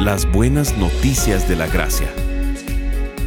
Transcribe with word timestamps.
Las 0.00 0.30
buenas 0.30 0.76
noticias 0.76 1.48
de 1.48 1.56
la 1.56 1.66
gracia. 1.68 2.08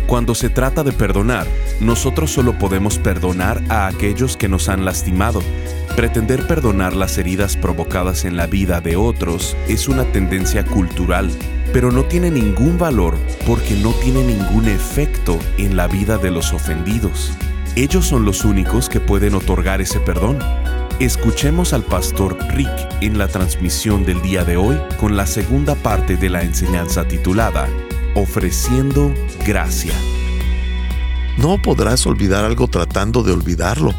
Cuando 0.05 0.35
se 0.35 0.49
trata 0.49 0.83
de 0.83 0.91
perdonar, 0.91 1.47
nosotros 1.79 2.29
solo 2.29 2.59
podemos 2.59 2.99
perdonar 2.99 3.59
a 3.69 3.87
aquellos 3.87 4.37
que 4.37 4.47
nos 4.47 4.69
han 4.69 4.85
lastimado. 4.85 5.41
Pretender 5.95 6.45
perdonar 6.45 6.95
las 6.95 7.17
heridas 7.17 7.57
provocadas 7.57 8.23
en 8.23 8.37
la 8.37 8.45
vida 8.45 8.81
de 8.81 8.97
otros 8.97 9.57
es 9.67 9.87
una 9.87 10.03
tendencia 10.11 10.63
cultural, 10.63 11.31
pero 11.73 11.91
no 11.91 12.03
tiene 12.03 12.29
ningún 12.29 12.77
valor 12.77 13.17
porque 13.47 13.73
no 13.73 13.91
tiene 13.93 14.23
ningún 14.23 14.67
efecto 14.67 15.39
en 15.57 15.75
la 15.75 15.87
vida 15.87 16.19
de 16.19 16.29
los 16.29 16.53
ofendidos. 16.53 17.31
Ellos 17.75 18.05
son 18.05 18.25
los 18.25 18.45
únicos 18.45 18.89
que 18.89 18.99
pueden 18.99 19.33
otorgar 19.33 19.81
ese 19.81 19.99
perdón. 19.99 20.37
Escuchemos 20.99 21.71
al 21.71 21.85
pastor 21.85 22.37
Rick 22.49 22.69
en 22.99 23.17
la 23.17 23.29
transmisión 23.29 24.03
del 24.03 24.21
día 24.21 24.43
de 24.43 24.57
hoy 24.57 24.77
con 24.99 25.15
la 25.15 25.27
segunda 25.27 25.75
parte 25.75 26.17
de 26.17 26.29
la 26.29 26.41
enseñanza 26.43 27.07
titulada 27.07 27.69
Ofreciendo 28.15 29.13
Gracia. 29.47 29.93
No 31.37 31.61
podrás 31.61 32.05
olvidar 32.05 32.43
algo 32.43 32.67
tratando 32.67 33.23
de 33.23 33.31
olvidarlo. 33.31 33.93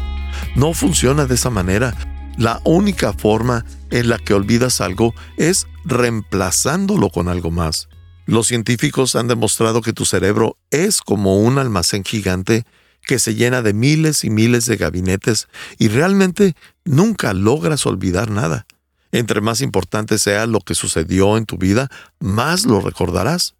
No 0.55 0.75
funciona 0.75 1.25
de 1.25 1.33
esa 1.33 1.49
manera. 1.49 1.95
La 2.37 2.61
única 2.65 3.13
forma 3.13 3.65
en 3.89 4.07
la 4.07 4.19
que 4.19 4.35
olvidas 4.35 4.79
algo 4.79 5.15
es 5.37 5.65
reemplazándolo 5.83 7.09
con 7.09 7.29
algo 7.29 7.49
más. 7.49 7.89
Los 8.27 8.45
científicos 8.45 9.15
han 9.15 9.27
demostrado 9.27 9.81
que 9.81 9.93
tu 9.93 10.05
cerebro 10.05 10.55
es 10.69 11.01
como 11.01 11.37
un 11.37 11.57
almacén 11.57 12.03
gigante 12.03 12.63
que 13.01 13.19
se 13.19 13.35
llena 13.35 13.61
de 13.61 13.73
miles 13.73 14.23
y 14.23 14.29
miles 14.29 14.65
de 14.65 14.77
gabinetes 14.77 15.47
y 15.77 15.89
realmente 15.89 16.55
nunca 16.85 17.33
logras 17.33 17.85
olvidar 17.85 18.29
nada. 18.29 18.65
Entre 19.11 19.41
más 19.41 19.61
importante 19.61 20.17
sea 20.17 20.47
lo 20.47 20.61
que 20.61 20.75
sucedió 20.75 21.37
en 21.37 21.45
tu 21.45 21.57
vida, 21.57 21.89
más 22.19 22.65
lo 22.65 22.79
recordarás. 22.79 23.55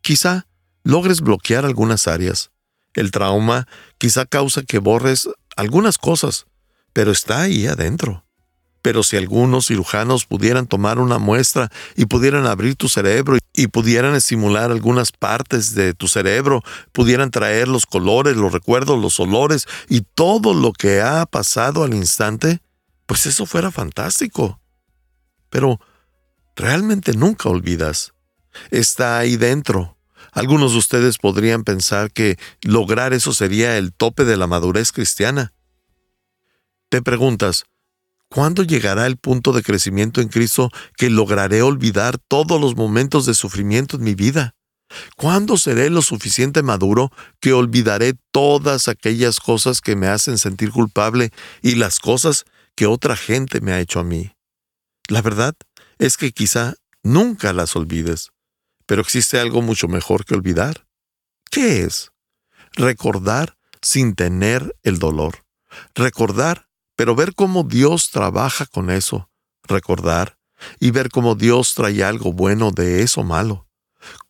Quizá 0.00 0.46
logres 0.82 1.20
bloquear 1.20 1.64
algunas 1.64 2.08
áreas. 2.08 2.50
El 2.94 3.10
trauma 3.10 3.68
quizá 3.98 4.26
causa 4.26 4.62
que 4.62 4.78
borres 4.78 5.28
algunas 5.56 5.98
cosas, 5.98 6.46
pero 6.92 7.12
está 7.12 7.42
ahí 7.42 7.66
adentro. 7.66 8.25
Pero 8.86 9.02
si 9.02 9.16
algunos 9.16 9.66
cirujanos 9.66 10.26
pudieran 10.26 10.68
tomar 10.68 11.00
una 11.00 11.18
muestra 11.18 11.72
y 11.96 12.06
pudieran 12.06 12.46
abrir 12.46 12.76
tu 12.76 12.88
cerebro 12.88 13.36
y 13.52 13.66
pudieran 13.66 14.14
estimular 14.14 14.70
algunas 14.70 15.10
partes 15.10 15.74
de 15.74 15.92
tu 15.92 16.06
cerebro, 16.06 16.62
pudieran 16.92 17.32
traer 17.32 17.66
los 17.66 17.84
colores, 17.84 18.36
los 18.36 18.52
recuerdos, 18.52 19.02
los 19.02 19.18
olores 19.18 19.66
y 19.88 20.02
todo 20.02 20.54
lo 20.54 20.72
que 20.72 21.00
ha 21.00 21.26
pasado 21.26 21.82
al 21.82 21.94
instante, 21.94 22.60
pues 23.06 23.26
eso 23.26 23.44
fuera 23.44 23.72
fantástico. 23.72 24.60
Pero 25.50 25.80
realmente 26.54 27.12
nunca 27.14 27.48
olvidas. 27.48 28.12
Está 28.70 29.18
ahí 29.18 29.34
dentro. 29.36 29.98
Algunos 30.30 30.74
de 30.74 30.78
ustedes 30.78 31.18
podrían 31.18 31.64
pensar 31.64 32.12
que 32.12 32.38
lograr 32.62 33.14
eso 33.14 33.32
sería 33.32 33.78
el 33.78 33.92
tope 33.92 34.24
de 34.24 34.36
la 34.36 34.46
madurez 34.46 34.92
cristiana. 34.92 35.54
Te 36.88 37.02
preguntas, 37.02 37.64
¿Cuándo 38.28 38.62
llegará 38.62 39.06
el 39.06 39.16
punto 39.16 39.52
de 39.52 39.62
crecimiento 39.62 40.20
en 40.20 40.28
Cristo 40.28 40.70
que 40.96 41.10
lograré 41.10 41.62
olvidar 41.62 42.18
todos 42.18 42.60
los 42.60 42.76
momentos 42.76 43.24
de 43.26 43.34
sufrimiento 43.34 43.96
en 43.96 44.04
mi 44.04 44.14
vida? 44.14 44.54
¿Cuándo 45.16 45.56
seré 45.56 45.90
lo 45.90 46.02
suficiente 46.02 46.62
maduro 46.62 47.10
que 47.40 47.52
olvidaré 47.52 48.14
todas 48.32 48.88
aquellas 48.88 49.40
cosas 49.40 49.80
que 49.80 49.96
me 49.96 50.06
hacen 50.06 50.38
sentir 50.38 50.70
culpable 50.70 51.30
y 51.62 51.74
las 51.74 51.98
cosas 51.98 52.44
que 52.74 52.86
otra 52.86 53.16
gente 53.16 53.60
me 53.60 53.72
ha 53.72 53.80
hecho 53.80 54.00
a 54.00 54.04
mí? 54.04 54.32
La 55.08 55.22
verdad 55.22 55.54
es 55.98 56.16
que 56.16 56.32
quizá 56.32 56.74
nunca 57.02 57.52
las 57.52 57.74
olvides, 57.76 58.30
pero 58.86 59.02
existe 59.02 59.38
algo 59.38 59.62
mucho 59.62 59.88
mejor 59.88 60.24
que 60.24 60.34
olvidar. 60.34 60.86
¿Qué 61.50 61.82
es? 61.82 62.10
Recordar 62.72 63.56
sin 63.82 64.14
tener 64.14 64.76
el 64.82 64.98
dolor. 64.98 65.44
Recordar 65.94 66.65
pero 66.96 67.14
ver 67.14 67.34
cómo 67.34 67.62
Dios 67.62 68.10
trabaja 68.10 68.66
con 68.66 68.90
eso, 68.90 69.28
recordar 69.62 70.38
y 70.80 70.90
ver 70.90 71.10
cómo 71.10 71.34
Dios 71.34 71.74
trae 71.74 72.02
algo 72.02 72.32
bueno 72.32 72.70
de 72.70 73.02
eso 73.02 73.22
malo. 73.22 73.68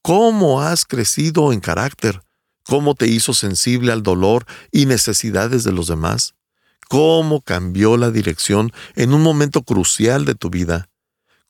Cómo 0.02 0.60
has 0.60 0.84
crecido 0.84 1.52
en 1.52 1.60
carácter, 1.60 2.22
cómo 2.64 2.94
te 2.94 3.06
hizo 3.06 3.32
sensible 3.32 3.92
al 3.92 4.02
dolor 4.02 4.44
y 4.72 4.86
necesidades 4.86 5.62
de 5.62 5.72
los 5.72 5.86
demás, 5.86 6.34
cómo 6.88 7.40
cambió 7.40 7.96
la 7.96 8.10
dirección 8.10 8.72
en 8.96 9.14
un 9.14 9.22
momento 9.22 9.62
crucial 9.62 10.24
de 10.24 10.34
tu 10.34 10.50
vida, 10.50 10.88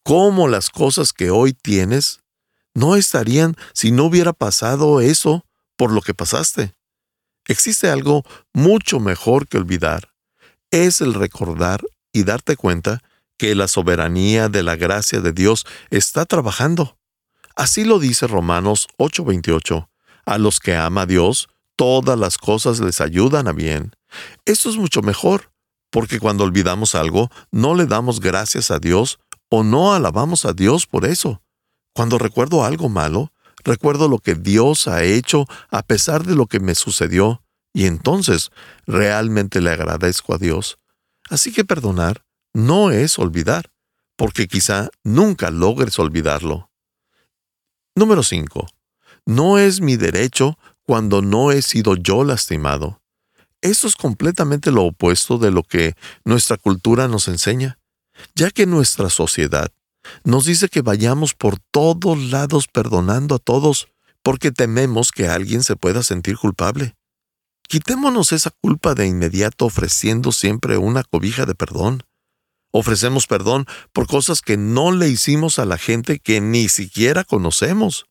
cómo 0.03 0.49
las 0.49 0.71
cosas 0.71 1.13
que 1.13 1.31
hoy 1.31 1.55
tienes 1.55 2.21
no 2.75 2.97
estarían 2.97 3.57
si 3.73 3.91
no 3.91 4.05
hubiera 4.05 4.35
pasado 4.35 5.01
eso 5.01 5.47
por 5.77 5.93
lo 5.93 6.03
que 6.03 6.13
pasaste. 6.13 6.75
Existe 7.47 7.89
algo 7.89 8.25
mucho 8.53 9.01
mejor 9.01 9.47
que 9.49 9.57
olvidar 9.57 10.16
es 10.71 11.01
el 11.01 11.15
recordar 11.15 11.85
y 12.13 12.25
darte 12.25 12.57
cuenta 12.57 13.03
que 13.39 13.55
la 13.55 13.69
soberanía 13.69 14.49
de 14.49 14.63
la 14.63 14.77
gracia 14.77 15.21
de 15.21 15.33
Dios 15.33 15.67
está 15.91 16.25
trabajando. 16.25 16.97
Así 17.55 17.85
lo 17.85 17.99
dice 17.99 18.27
Romanos 18.27 18.89
8:28. 18.99 19.89
A 20.25 20.39
los 20.39 20.61
que 20.61 20.77
ama 20.77 21.03
a 21.03 21.07
Dios, 21.07 21.49
todas 21.77 22.19
las 22.19 22.39
cosas 22.39 22.81
les 22.81 23.01
ayudan 23.01 23.49
a 23.49 23.53
bien. 23.53 23.93
Esto 24.45 24.71
es 24.71 24.77
mucho 24.77 25.03
mejor, 25.03 25.53
porque 25.91 26.19
cuando 26.19 26.45
olvidamos 26.45 26.95
algo, 26.95 27.31
no 27.51 27.75
le 27.75 27.87
damos 27.87 28.21
gracias 28.21 28.71
a 28.71 28.79
Dios 28.79 29.19
o 29.49 29.63
no 29.63 29.95
alabamos 29.95 30.45
a 30.45 30.53
Dios 30.53 30.87
por 30.87 31.05
eso. 31.05 31.43
Cuando 31.95 32.19
recuerdo 32.19 32.65
algo 32.65 32.89
malo, 32.89 33.33
recuerdo 33.65 34.09
lo 34.09 34.19
que 34.19 34.35
Dios 34.35 34.89
ha 34.89 35.05
hecho 35.05 35.47
a 35.71 35.83
pesar 35.83 36.25
de 36.25 36.35
lo 36.35 36.47
que 36.47 36.61
me 36.61 36.75
sucedió 36.75 37.43
y 37.77 37.85
entonces 37.85 38.53
realmente 38.87 39.61
le 39.61 39.69
agradezco 39.69 40.35
a 40.35 40.39
Dios. 40.39 40.79
Así 41.29 41.53
que 41.53 41.63
perdonar 41.63 42.25
no 42.55 42.91
es 42.91 43.19
olvidar, 43.19 43.71
porque 44.17 44.49
quizá 44.49 44.89
nunca 45.05 45.51
logres 45.51 45.99
olvidarlo. 45.99 46.71
Número 47.95 48.23
5. 48.23 48.67
No 49.27 49.59
es 49.59 49.83
mi 49.83 49.97
derecho 49.97 50.59
cuando 50.85 51.21
no 51.21 51.53
he 51.53 51.61
sido 51.61 51.97
yo 51.97 52.25
lastimado. 52.25 53.03
Esto 53.61 53.89
es 53.89 53.95
completamente 53.95 54.71
lo 54.71 54.85
opuesto 54.85 55.37
de 55.37 55.51
lo 55.51 55.63
que 55.63 55.97
nuestra 56.25 56.57
cultura 56.57 57.09
nos 57.09 57.29
enseña, 57.29 57.79
ya 58.35 58.51
que 58.51 58.65
nuestra 58.65 59.11
sociedad 59.11 59.71
nos 60.25 60.47
dice 60.47 60.71
que 60.71 60.81
vayamos 60.81 61.35
por 61.35 61.59
todos 61.59 62.31
lados 62.31 62.69
perdonando 62.69 63.35
a 63.35 63.39
todos 63.39 63.89
porque 64.23 64.51
tememos 64.51 65.13
que 65.13 65.29
alguien 65.29 65.63
se 65.63 65.77
pueda 65.77 66.03
sentir 66.03 66.39
culpable. 66.39 66.95
Quitémonos 67.69 68.33
esa 68.33 68.51
culpa 68.51 68.95
de 68.95 69.07
inmediato 69.07 69.67
ofreciendo 69.67 70.33
siempre 70.33 70.77
una 70.79 71.03
cobija 71.03 71.47
de 71.47 71.55
perdón. 71.55 72.05
Ofrecemos 72.71 73.27
perdón 73.27 73.67
por 73.93 74.07
cosas 74.07 74.43
que 74.43 74.57
no 74.57 74.93
le 74.93 75.09
hicimos 75.09 75.59
a 75.59 75.65
la 75.65 75.79
gente 75.79 76.19
que 76.19 76.41
ni 76.41 76.69
siquiera 76.69 77.25
conocemos. 77.25 78.07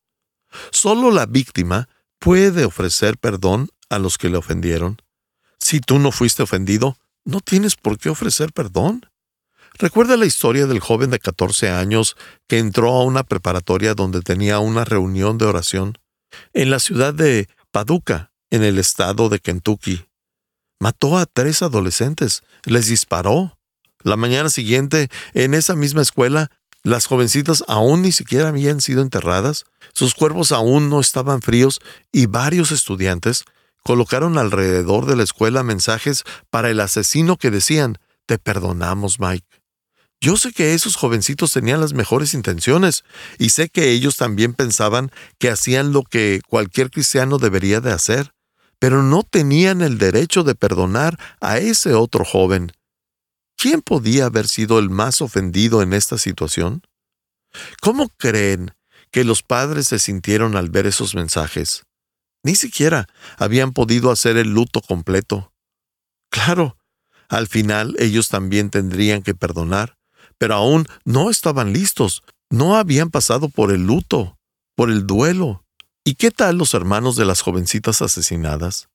Solo 0.71 1.11
la 1.11 1.25
víctima 1.25 1.87
puede 2.19 2.65
ofrecer 2.65 3.17
perdón 3.17 3.69
a 3.89 3.99
los 3.99 4.17
que 4.17 4.29
le 4.29 4.37
ofendieron. 4.37 5.01
Si 5.59 5.79
tú 5.79 5.99
no 5.99 6.11
fuiste 6.11 6.43
ofendido, 6.43 6.97
no 7.23 7.39
tienes 7.41 7.75
por 7.75 7.97
qué 7.97 8.09
ofrecer 8.09 8.53
perdón. 8.53 9.05
Recuerda 9.77 10.15
la 10.15 10.25
historia 10.25 10.67
del 10.67 10.79
joven 10.79 11.09
de 11.09 11.19
14 11.19 11.69
años 11.69 12.15
que 12.47 12.59
entró 12.59 12.93
a 12.93 13.03
una 13.03 13.23
preparatoria 13.23 13.93
donde 13.93 14.21
tenía 14.21 14.59
una 14.59 14.85
reunión 14.85 15.37
de 15.37 15.45
oración 15.45 15.97
en 16.53 16.69
la 16.69 16.79
ciudad 16.79 17.13
de 17.13 17.49
Paducah, 17.71 18.31
en 18.55 18.63
el 18.63 18.79
estado 18.79 19.29
de 19.29 19.39
Kentucky. 19.39 20.05
Mató 20.79 21.17
a 21.17 21.25
tres 21.25 21.61
adolescentes, 21.61 22.43
les 22.63 22.87
disparó. 22.87 23.57
La 24.03 24.15
mañana 24.15 24.49
siguiente, 24.49 25.09
en 25.33 25.53
esa 25.53 25.75
misma 25.75 26.01
escuela, 26.01 26.51
las 26.83 27.07
jovencitas 27.07 27.63
aún 27.67 28.03
ni 28.03 28.11
siquiera 28.11 28.49
habían 28.49 28.79
sido 28.79 29.01
enterradas, 29.01 29.65
sus 29.93 30.13
cuerpos 30.13 30.51
aún 30.51 30.89
no 30.89 30.99
estaban 30.99 31.41
fríos 31.41 31.79
y 32.11 32.27
varios 32.27 32.71
estudiantes 32.71 33.43
colocaron 33.83 34.37
alrededor 34.37 35.05
de 35.05 35.15
la 35.15 35.23
escuela 35.23 35.63
mensajes 35.63 36.23
para 36.49 36.69
el 36.69 36.79
asesino 36.79 37.37
que 37.37 37.51
decían, 37.51 37.97
Te 38.25 38.37
perdonamos, 38.37 39.19
Mike. 39.19 39.45
Yo 40.21 40.37
sé 40.37 40.53
que 40.53 40.73
esos 40.73 40.95
jovencitos 40.95 41.51
tenían 41.51 41.81
las 41.81 41.93
mejores 41.93 42.33
intenciones 42.33 43.03
y 43.37 43.49
sé 43.49 43.69
que 43.69 43.91
ellos 43.91 44.17
también 44.17 44.53
pensaban 44.53 45.11
que 45.39 45.49
hacían 45.49 45.91
lo 45.91 46.03
que 46.03 46.41
cualquier 46.47 46.89
cristiano 46.89 47.37
debería 47.37 47.81
de 47.81 47.91
hacer, 47.91 48.34
pero 48.79 49.03
no 49.03 49.23
tenían 49.23 49.81
el 49.81 49.97
derecho 49.97 50.43
de 50.43 50.55
perdonar 50.55 51.17
a 51.41 51.57
ese 51.57 51.93
otro 51.93 52.25
joven. 52.25 52.71
¿Quién 53.57 53.81
podía 53.81 54.25
haber 54.25 54.47
sido 54.47 54.79
el 54.79 54.89
más 54.89 55.21
ofendido 55.21 55.81
en 55.81 55.93
esta 55.93 56.17
situación? 56.17 56.81
¿Cómo 57.81 58.09
creen 58.17 58.75
que 59.11 59.23
los 59.23 59.43
padres 59.43 59.87
se 59.87 59.99
sintieron 59.99 60.57
al 60.57 60.69
ver 60.69 60.87
esos 60.87 61.15
mensajes? 61.15 61.83
Ni 62.43 62.55
siquiera 62.55 63.07
habían 63.37 63.73
podido 63.73 64.11
hacer 64.11 64.37
el 64.37 64.53
luto 64.53 64.81
completo. 64.81 65.51
Claro, 66.29 66.77
al 67.27 67.47
final 67.47 67.95
ellos 67.97 68.29
también 68.29 68.69
tendrían 68.69 69.23
que 69.23 69.33
perdonar, 69.33 69.97
pero 70.37 70.55
aún 70.55 70.85
no 71.05 71.29
estaban 71.29 71.73
listos, 71.73 72.23
no 72.49 72.75
habían 72.75 73.09
pasado 73.09 73.49
por 73.49 73.71
el 73.71 73.87
luto, 73.87 74.37
por 74.75 74.91
el 74.91 75.07
duelo. 75.07 75.64
¿Y 76.07 76.13
qué 76.15 76.29
tal 76.29 76.59
los 76.59 76.75
hermanos 76.75 77.15
de 77.15 77.25
las 77.25 77.41
jovencitas 77.41 78.03
asesinadas? 78.03 78.89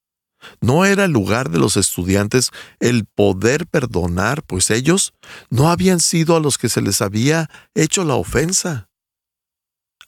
No 0.61 0.85
era 0.85 1.07
el 1.07 1.11
lugar 1.11 1.51
de 1.51 1.59
los 1.59 1.77
estudiantes 1.77 2.51
el 2.79 3.05
poder 3.05 3.67
perdonar, 3.67 4.45
pues 4.45 4.71
ellos 4.71 5.13
no 5.51 5.71
habían 5.71 5.99
sido 5.99 6.37
a 6.37 6.41
los 6.41 6.57
que 6.57 6.69
se 6.69 6.81
les 6.81 7.03
había 7.03 7.51
hecho 7.75 8.05
la 8.05 8.15
ofensa. 8.15 8.89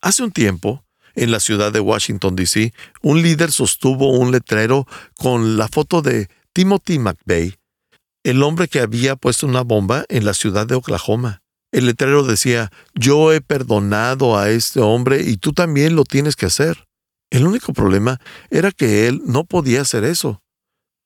Hace 0.01 0.23
un 0.23 0.31
tiempo, 0.31 0.85
en 1.17 1.33
la 1.33 1.41
ciudad 1.41 1.73
de 1.73 1.81
Washington, 1.81 2.37
D.C., 2.37 2.73
un 3.03 3.21
líder 3.21 3.51
sostuvo 3.51 4.13
un 4.13 4.31
letrero 4.31 4.87
con 5.17 5.57
la 5.57 5.67
foto 5.67 6.03
de 6.03 6.29
Timothy 6.53 7.01
McVeigh, 7.01 7.59
el 8.23 8.45
hombre 8.45 8.69
que 8.69 8.79
había 8.79 9.17
puesto 9.17 9.49
una 9.49 9.63
bomba 9.63 10.05
en 10.09 10.25
la 10.25 10.35
ciudad 10.35 10.69
de 10.69 10.77
Oklahoma. 10.77 11.43
El 11.73 11.87
letrero 11.87 12.23
decía, 12.23 12.71
yo 12.95 13.33
he 13.33 13.41
perdonado 13.41 14.39
a 14.39 14.51
este 14.51 14.79
hombre 14.79 15.23
y 15.23 15.37
tú 15.37 15.53
también 15.53 15.97
lo 15.97 16.05
tienes 16.05 16.37
que 16.37 16.47
hacer. 16.47 16.87
El 17.33 17.47
único 17.47 17.73
problema 17.73 18.21
era 18.51 18.73
que 18.73 19.09
él 19.09 19.23
no 19.25 19.45
podía 19.45 19.81
hacer 19.81 20.05
eso. 20.05 20.43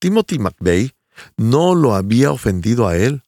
Timothy 0.01 0.41
McVeigh 0.41 0.91
no 1.37 1.77
lo 1.77 1.95
había 1.95 2.33
ofendido 2.33 2.89
a 2.89 2.97
él. 2.97 3.23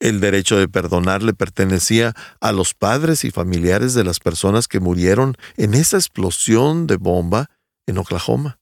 El 0.00 0.20
derecho 0.20 0.56
de 0.56 0.66
perdonar 0.66 1.22
le 1.22 1.34
pertenecía 1.34 2.14
a 2.40 2.52
los 2.52 2.72
padres 2.72 3.26
y 3.26 3.30
familiares 3.30 3.92
de 3.92 4.04
las 4.04 4.20
personas 4.20 4.68
que 4.68 4.80
murieron 4.80 5.36
en 5.58 5.74
esa 5.74 5.98
explosión 5.98 6.86
de 6.86 6.96
bomba 6.96 7.50
en 7.86 7.98
Oklahoma. 7.98 8.58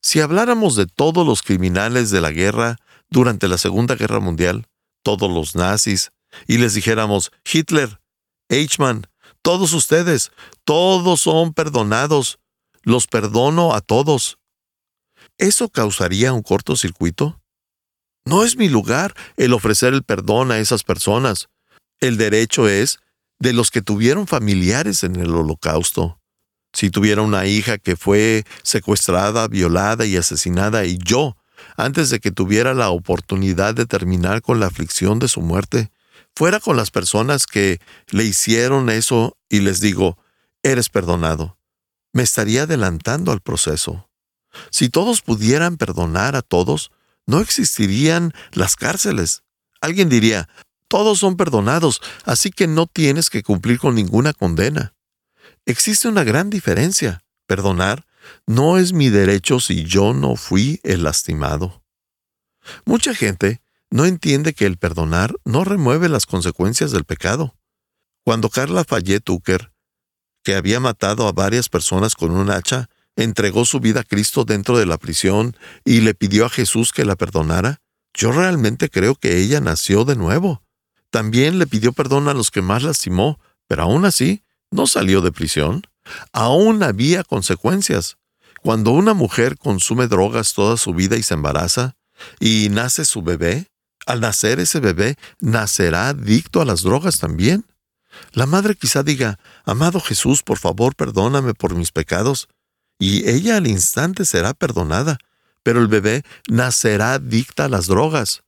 Si 0.00 0.18
habláramos 0.18 0.74
de 0.74 0.86
todos 0.86 1.24
los 1.24 1.42
criminales 1.42 2.10
de 2.10 2.20
la 2.20 2.32
guerra 2.32 2.78
durante 3.08 3.46
la 3.46 3.56
Segunda 3.56 3.94
Guerra 3.94 4.18
Mundial, 4.18 4.66
todos 5.04 5.30
los 5.30 5.54
nazis, 5.54 6.10
y 6.48 6.58
les 6.58 6.74
dijéramos, 6.74 7.30
Hitler, 7.44 8.00
Eichmann, 8.48 9.06
todos 9.42 9.72
ustedes, 9.72 10.32
todos 10.64 11.20
son 11.20 11.52
perdonados, 11.52 12.38
los 12.82 13.06
perdono 13.06 13.74
a 13.74 13.80
todos. 13.80 14.38
¿Eso 15.38 15.68
causaría 15.68 16.32
un 16.32 16.42
cortocircuito? 16.42 17.40
No 18.24 18.44
es 18.44 18.56
mi 18.56 18.68
lugar 18.68 19.14
el 19.36 19.52
ofrecer 19.52 19.94
el 19.94 20.04
perdón 20.04 20.52
a 20.52 20.58
esas 20.58 20.84
personas. 20.84 21.48
El 22.00 22.16
derecho 22.16 22.68
es 22.68 23.00
de 23.40 23.52
los 23.52 23.70
que 23.70 23.82
tuvieron 23.82 24.26
familiares 24.26 25.02
en 25.02 25.16
el 25.16 25.34
holocausto. 25.34 26.20
Si 26.72 26.90
tuviera 26.90 27.22
una 27.22 27.46
hija 27.46 27.78
que 27.78 27.96
fue 27.96 28.44
secuestrada, 28.62 29.48
violada 29.48 30.06
y 30.06 30.16
asesinada 30.16 30.84
y 30.84 30.98
yo 30.98 31.36
antes 31.76 32.10
de 32.10 32.20
que 32.20 32.30
tuviera 32.30 32.74
la 32.74 32.90
oportunidad 32.90 33.74
de 33.74 33.86
terminar 33.86 34.42
con 34.42 34.60
la 34.60 34.66
aflicción 34.66 35.18
de 35.18 35.28
su 35.28 35.40
muerte, 35.40 35.90
fuera 36.34 36.60
con 36.60 36.76
las 36.76 36.90
personas 36.90 37.46
que 37.46 37.80
le 38.08 38.24
hicieron 38.24 38.90
eso 38.90 39.36
y 39.48 39.60
les 39.60 39.80
digo, 39.80 40.18
eres 40.62 40.88
perdonado, 40.88 41.58
me 42.12 42.22
estaría 42.22 42.62
adelantando 42.62 43.32
al 43.32 43.40
proceso. 43.40 44.08
Si 44.70 44.88
todos 44.88 45.22
pudieran 45.22 45.76
perdonar 45.76 46.36
a 46.36 46.42
todos, 46.42 46.90
no 47.26 47.40
existirían 47.40 48.32
las 48.52 48.76
cárceles. 48.76 49.42
Alguien 49.80 50.08
diría, 50.08 50.48
todos 50.88 51.20
son 51.20 51.36
perdonados, 51.36 52.02
así 52.24 52.50
que 52.50 52.66
no 52.66 52.86
tienes 52.86 53.30
que 53.30 53.42
cumplir 53.42 53.78
con 53.78 53.94
ninguna 53.94 54.34
condena. 54.34 54.94
Existe 55.64 56.08
una 56.08 56.24
gran 56.24 56.50
diferencia. 56.50 57.24
Perdonar 57.46 58.06
no 58.46 58.76
es 58.78 58.92
mi 58.92 59.08
derecho 59.08 59.58
si 59.58 59.84
yo 59.84 60.12
no 60.12 60.36
fui 60.36 60.80
el 60.82 61.02
lastimado. 61.02 61.82
Mucha 62.84 63.14
gente 63.14 63.61
no 63.92 64.06
entiende 64.06 64.54
que 64.54 64.64
el 64.64 64.78
perdonar 64.78 65.36
no 65.44 65.64
remueve 65.64 66.08
las 66.08 66.24
consecuencias 66.24 66.90
del 66.92 67.04
pecado. 67.04 67.54
Cuando 68.24 68.48
Carla 68.48 68.84
Fayette 68.84 69.22
Tucker, 69.22 69.72
que 70.42 70.54
había 70.54 70.80
matado 70.80 71.28
a 71.28 71.32
varias 71.32 71.68
personas 71.68 72.14
con 72.14 72.30
un 72.30 72.50
hacha, 72.50 72.88
entregó 73.16 73.66
su 73.66 73.80
vida 73.80 74.00
a 74.00 74.04
Cristo 74.04 74.44
dentro 74.44 74.78
de 74.78 74.86
la 74.86 74.96
prisión 74.96 75.54
y 75.84 76.00
le 76.00 76.14
pidió 76.14 76.46
a 76.46 76.50
Jesús 76.50 76.90
que 76.90 77.04
la 77.04 77.16
perdonara, 77.16 77.82
yo 78.14 78.32
realmente 78.32 78.88
creo 78.88 79.14
que 79.14 79.38
ella 79.38 79.60
nació 79.60 80.06
de 80.06 80.16
nuevo. 80.16 80.62
También 81.10 81.58
le 81.58 81.66
pidió 81.66 81.92
perdón 81.92 82.28
a 82.28 82.34
los 82.34 82.50
que 82.50 82.62
más 82.62 82.82
lastimó, 82.82 83.38
pero 83.68 83.82
aún 83.82 84.06
así 84.06 84.42
no 84.70 84.86
salió 84.86 85.20
de 85.20 85.32
prisión. 85.32 85.82
Aún 86.32 86.82
había 86.82 87.24
consecuencias. 87.24 88.16
Cuando 88.62 88.92
una 88.92 89.12
mujer 89.12 89.58
consume 89.58 90.06
drogas 90.06 90.54
toda 90.54 90.78
su 90.78 90.94
vida 90.94 91.16
y 91.16 91.22
se 91.22 91.34
embaraza, 91.34 91.96
y 92.40 92.68
nace 92.70 93.04
su 93.04 93.22
bebé, 93.22 93.71
al 94.06 94.20
nacer 94.20 94.60
ese 94.60 94.80
bebé 94.80 95.16
nacerá 95.40 96.08
adicto 96.08 96.60
a 96.60 96.64
las 96.64 96.82
drogas 96.82 97.18
también. 97.18 97.64
La 98.32 98.46
madre 98.46 98.74
quizá 98.74 99.02
diga, 99.02 99.38
Amado 99.64 100.00
Jesús, 100.00 100.42
por 100.42 100.58
favor, 100.58 100.94
perdóname 100.94 101.54
por 101.54 101.74
mis 101.74 101.92
pecados, 101.92 102.48
y 102.98 103.28
ella 103.28 103.56
al 103.56 103.66
instante 103.66 104.24
será 104.24 104.54
perdonada, 104.54 105.18
pero 105.62 105.80
el 105.80 105.88
bebé 105.88 106.22
nacerá 106.48 107.14
adicta 107.14 107.64
a 107.64 107.68
las 107.68 107.86
drogas. 107.86 108.42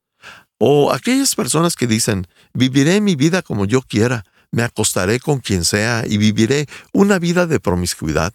O 0.58 0.92
aquellas 0.92 1.34
personas 1.34 1.76
que 1.76 1.86
dicen, 1.86 2.26
viviré 2.52 3.00
mi 3.00 3.16
vida 3.16 3.42
como 3.42 3.64
yo 3.64 3.82
quiera, 3.82 4.24
me 4.50 4.62
acostaré 4.62 5.18
con 5.18 5.40
quien 5.40 5.64
sea 5.64 6.04
y 6.06 6.16
viviré 6.16 6.68
una 6.92 7.18
vida 7.18 7.46
de 7.46 7.58
promiscuidad. 7.58 8.32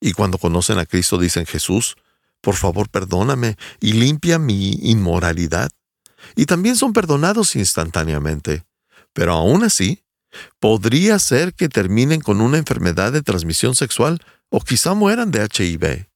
Y 0.00 0.12
cuando 0.12 0.38
conocen 0.38 0.78
a 0.78 0.86
Cristo 0.86 1.18
dicen, 1.18 1.46
Jesús, 1.46 1.96
por 2.40 2.54
favor 2.54 2.88
perdóname 2.88 3.56
y 3.80 3.92
limpia 3.94 4.38
mi 4.38 4.78
inmoralidad. 4.82 5.70
Y 6.36 6.46
también 6.46 6.76
son 6.76 6.92
perdonados 6.92 7.56
instantáneamente. 7.56 8.64
Pero 9.12 9.32
aún 9.32 9.64
así, 9.64 10.02
podría 10.58 11.18
ser 11.18 11.54
que 11.54 11.68
terminen 11.68 12.20
con 12.20 12.40
una 12.40 12.58
enfermedad 12.58 13.12
de 13.12 13.22
transmisión 13.22 13.74
sexual 13.74 14.20
o 14.48 14.60
quizá 14.60 14.94
mueran 14.94 15.30
de 15.30 15.44
HIV. 15.44 16.06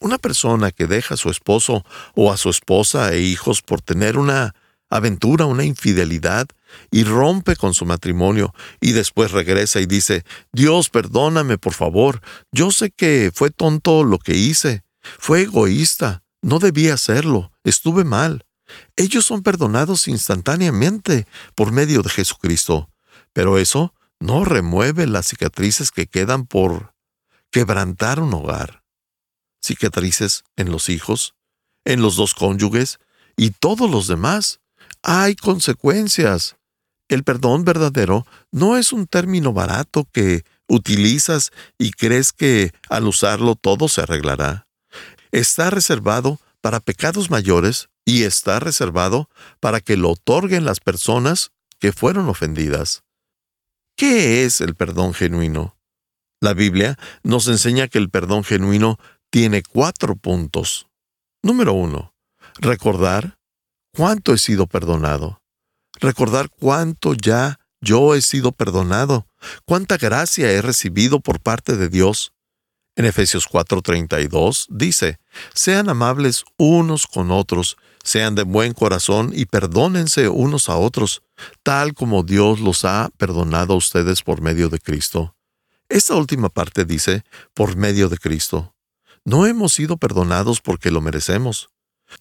Una 0.00 0.18
persona 0.18 0.72
que 0.72 0.86
deja 0.86 1.14
a 1.14 1.18
su 1.18 1.30
esposo 1.30 1.84
o 2.14 2.32
a 2.32 2.36
su 2.36 2.50
esposa 2.50 3.12
e 3.12 3.20
hijos 3.20 3.62
por 3.62 3.80
tener 3.80 4.18
una 4.18 4.54
aventura, 4.90 5.46
una 5.46 5.64
infidelidad, 5.64 6.46
y 6.90 7.04
rompe 7.04 7.56
con 7.56 7.74
su 7.74 7.86
matrimonio, 7.86 8.54
y 8.80 8.92
después 8.92 9.32
regresa 9.32 9.80
y 9.80 9.86
dice, 9.86 10.24
Dios, 10.52 10.90
perdóname, 10.90 11.58
por 11.58 11.72
favor, 11.72 12.20
yo 12.52 12.70
sé 12.70 12.90
que 12.90 13.30
fue 13.34 13.50
tonto 13.50 14.04
lo 14.04 14.18
que 14.18 14.36
hice, 14.36 14.82
fue 15.00 15.42
egoísta, 15.42 16.22
no 16.42 16.58
debía 16.58 16.94
hacerlo, 16.94 17.52
estuve 17.64 18.04
mal. 18.04 18.45
Ellos 18.96 19.26
son 19.26 19.42
perdonados 19.42 20.08
instantáneamente 20.08 21.26
por 21.54 21.72
medio 21.72 22.02
de 22.02 22.10
Jesucristo, 22.10 22.90
pero 23.32 23.58
eso 23.58 23.94
no 24.18 24.44
remueve 24.44 25.06
las 25.06 25.26
cicatrices 25.26 25.90
que 25.90 26.06
quedan 26.06 26.46
por 26.46 26.94
quebrantar 27.50 28.20
un 28.20 28.34
hogar. 28.34 28.82
Cicatrices 29.62 30.44
en 30.56 30.70
los 30.70 30.88
hijos, 30.88 31.34
en 31.84 32.02
los 32.02 32.16
dos 32.16 32.34
cónyuges 32.34 32.98
y 33.36 33.50
todos 33.50 33.90
los 33.90 34.06
demás 34.06 34.60
hay 35.02 35.36
consecuencias. 35.36 36.56
El 37.08 37.22
perdón 37.22 37.64
verdadero 37.64 38.26
no 38.50 38.76
es 38.76 38.92
un 38.92 39.06
término 39.06 39.52
barato 39.52 40.08
que 40.12 40.44
utilizas 40.68 41.52
y 41.78 41.92
crees 41.92 42.32
que 42.32 42.72
al 42.88 43.06
usarlo 43.06 43.54
todo 43.54 43.88
se 43.88 44.00
arreglará. 44.00 44.66
Está 45.30 45.70
reservado 45.70 46.40
para 46.60 46.80
pecados 46.80 47.30
mayores 47.30 47.88
y 48.06 48.22
está 48.22 48.60
reservado 48.60 49.28
para 49.60 49.80
que 49.80 49.98
lo 49.98 50.12
otorguen 50.12 50.64
las 50.64 50.80
personas 50.80 51.50
que 51.78 51.92
fueron 51.92 52.30
ofendidas. 52.30 53.02
¿Qué 53.96 54.44
es 54.44 54.62
el 54.62 54.74
perdón 54.74 55.12
genuino? 55.12 55.76
La 56.40 56.54
Biblia 56.54 56.98
nos 57.22 57.48
enseña 57.48 57.88
que 57.88 57.98
el 57.98 58.08
perdón 58.08 58.44
genuino 58.44 58.98
tiene 59.30 59.62
cuatro 59.62 60.16
puntos. 60.16 60.86
Número 61.42 61.72
uno, 61.72 62.14
recordar 62.58 63.38
cuánto 63.94 64.32
he 64.32 64.38
sido 64.38 64.66
perdonado. 64.66 65.42
Recordar 65.98 66.50
cuánto 66.50 67.14
ya 67.14 67.58
yo 67.80 68.14
he 68.14 68.22
sido 68.22 68.52
perdonado, 68.52 69.26
cuánta 69.64 69.96
gracia 69.96 70.50
he 70.50 70.62
recibido 70.62 71.20
por 71.20 71.40
parte 71.40 71.76
de 71.76 71.88
Dios. 71.88 72.32
En 72.96 73.04
Efesios 73.04 73.48
4:32 73.48 74.66
dice, 74.70 75.18
sean 75.54 75.88
amables 75.88 76.44
unos 76.56 77.06
con 77.06 77.30
otros, 77.30 77.76
Sean 78.06 78.36
de 78.36 78.44
buen 78.44 78.72
corazón 78.72 79.32
y 79.34 79.46
perdónense 79.46 80.28
unos 80.28 80.68
a 80.68 80.76
otros, 80.76 81.24
tal 81.64 81.92
como 81.92 82.22
Dios 82.22 82.60
los 82.60 82.84
ha 82.84 83.10
perdonado 83.16 83.74
a 83.74 83.76
ustedes 83.76 84.22
por 84.22 84.40
medio 84.40 84.68
de 84.68 84.78
Cristo. 84.78 85.34
Esta 85.88 86.14
última 86.14 86.48
parte 86.48 86.84
dice, 86.84 87.24
por 87.52 87.74
medio 87.74 88.08
de 88.08 88.16
Cristo. 88.18 88.76
No 89.24 89.44
hemos 89.44 89.72
sido 89.72 89.96
perdonados 89.96 90.60
porque 90.60 90.92
lo 90.92 91.00
merecemos. 91.00 91.70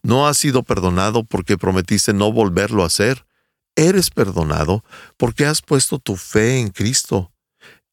No 0.01 0.27
has 0.27 0.39
sido 0.39 0.63
perdonado 0.63 1.23
porque 1.23 1.55
prometiste 1.55 2.13
no 2.13 2.31
volverlo 2.31 2.81
a 2.81 2.87
hacer. 2.87 3.27
Eres 3.75 4.09
perdonado 4.09 4.83
porque 5.17 5.45
has 5.45 5.61
puesto 5.61 5.99
tu 5.99 6.15
fe 6.15 6.61
en 6.61 6.69
Cristo. 6.69 7.31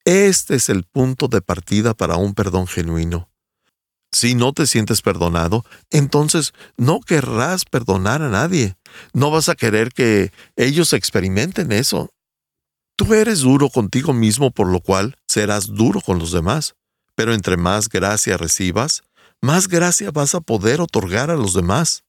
Este 0.07 0.55
es 0.55 0.71
el 0.71 0.85
punto 0.85 1.29
de 1.29 1.43
partida 1.43 1.93
para 1.93 2.17
un 2.17 2.33
perdón 2.33 2.67
genuino. 2.67 3.29
Si 4.13 4.35
no 4.35 4.53
te 4.53 4.67
sientes 4.67 5.01
perdonado, 5.01 5.65
entonces 5.91 6.53
no 6.77 7.01
querrás 7.01 7.65
perdonar 7.65 8.23
a 8.23 8.29
nadie. 8.29 8.77
No 9.15 9.31
vas 9.31 9.49
a 9.49 9.55
querer 9.55 9.93
que 9.93 10.33
ellos 10.57 10.93
experimenten 10.93 11.73
eso. 11.73 12.11
Tú 12.97 13.15
eres 13.15 13.41
duro 13.41 13.71
contigo 13.71 14.13
mismo, 14.13 14.51
por 14.51 14.69
lo 14.69 14.81
cual 14.81 15.17
serás 15.27 15.69
duro 15.69 16.01
con 16.03 16.19
los 16.19 16.31
demás. 16.31 16.75
Pero 17.15 17.33
entre 17.33 17.57
más 17.57 17.89
gracia 17.89 18.37
recibas, 18.37 19.03
más 19.41 19.67
gracia 19.67 20.11
vas 20.11 20.35
a 20.35 20.41
poder 20.41 20.81
otorgar 20.81 21.31
a 21.31 21.37
los 21.37 21.55
demás. 21.55 22.05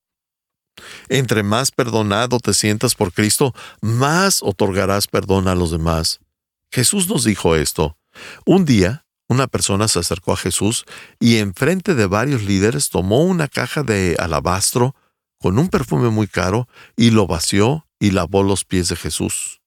Entre 1.07 1.43
más 1.43 1.71
perdonado 1.71 2.39
te 2.39 2.53
sientas 2.53 2.95
por 2.95 3.13
Cristo, 3.13 3.53
más 3.81 4.41
otorgarás 4.43 5.07
perdón 5.07 5.47
a 5.47 5.55
los 5.55 5.71
demás. 5.71 6.19
Jesús 6.71 7.07
nos 7.07 7.23
dijo 7.23 7.55
esto. 7.55 7.97
Un 8.45 8.65
día, 8.65 9.02
una 9.33 9.47
persona 9.47 9.87
se 9.87 9.99
acercó 9.99 10.33
a 10.33 10.37
Jesús 10.37 10.85
y 11.19 11.37
enfrente 11.37 11.95
de 11.95 12.05
varios 12.05 12.43
líderes 12.43 12.89
tomó 12.89 13.23
una 13.23 13.47
caja 13.47 13.83
de 13.83 14.15
alabastro 14.19 14.95
con 15.39 15.57
un 15.57 15.69
perfume 15.69 16.09
muy 16.09 16.27
caro 16.27 16.67
y 16.95 17.09
lo 17.09 17.27
vació 17.27 17.87
y 17.99 18.11
lavó 18.11 18.43
los 18.43 18.63
pies 18.63 18.89
de 18.89 18.95
Jesús. 18.95 19.59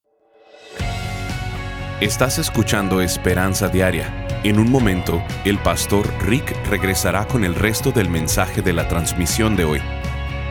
Estás 1.99 2.37
escuchando 2.37 3.01
Esperanza 3.01 3.67
Diaria. 3.67 4.25
En 4.43 4.59
un 4.59 4.71
momento, 4.71 5.21
el 5.45 5.57
pastor 5.57 6.07
Rick 6.21 6.55
regresará 6.67 7.27
con 7.27 7.43
el 7.43 7.53
resto 7.53 7.91
del 7.91 8.09
mensaje 8.09 8.61
de 8.61 8.71
la 8.71 8.87
transmisión 8.87 9.55
de 9.55 9.65
hoy. 9.65 9.81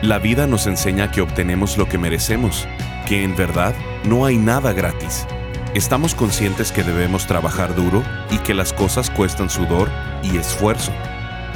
La 0.01 0.19
vida 0.19 0.45
nos 0.45 0.67
enseña 0.67 1.09
que 1.09 1.21
obtenemos 1.21 1.77
lo 1.77 1.89
que 1.89 1.97
merecemos, 1.97 2.67
que 3.07 3.23
en 3.23 3.35
verdad 3.35 3.73
no 4.05 4.25
hay 4.25 4.37
nada 4.37 4.73
gratis. 4.73 5.25
Estamos 5.73 6.15
conscientes 6.15 6.71
que 6.71 6.83
debemos 6.83 7.27
trabajar 7.27 7.75
duro 7.75 8.03
y 8.31 8.39
que 8.39 8.53
las 8.53 8.73
cosas 8.73 9.09
cuestan 9.09 9.49
sudor 9.49 9.89
y 10.23 10.37
esfuerzo. 10.37 10.91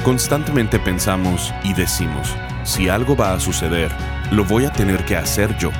Constantemente 0.04 0.78
pensamos 0.78 1.52
y 1.64 1.74
decimos, 1.74 2.34
si 2.64 2.88
algo 2.88 3.16
va 3.16 3.34
a 3.34 3.40
suceder, 3.40 3.90
lo 4.30 4.44
voy 4.44 4.64
a 4.64 4.72
tener 4.72 5.04
que 5.04 5.16
hacer 5.16 5.56
yo. 5.58 5.70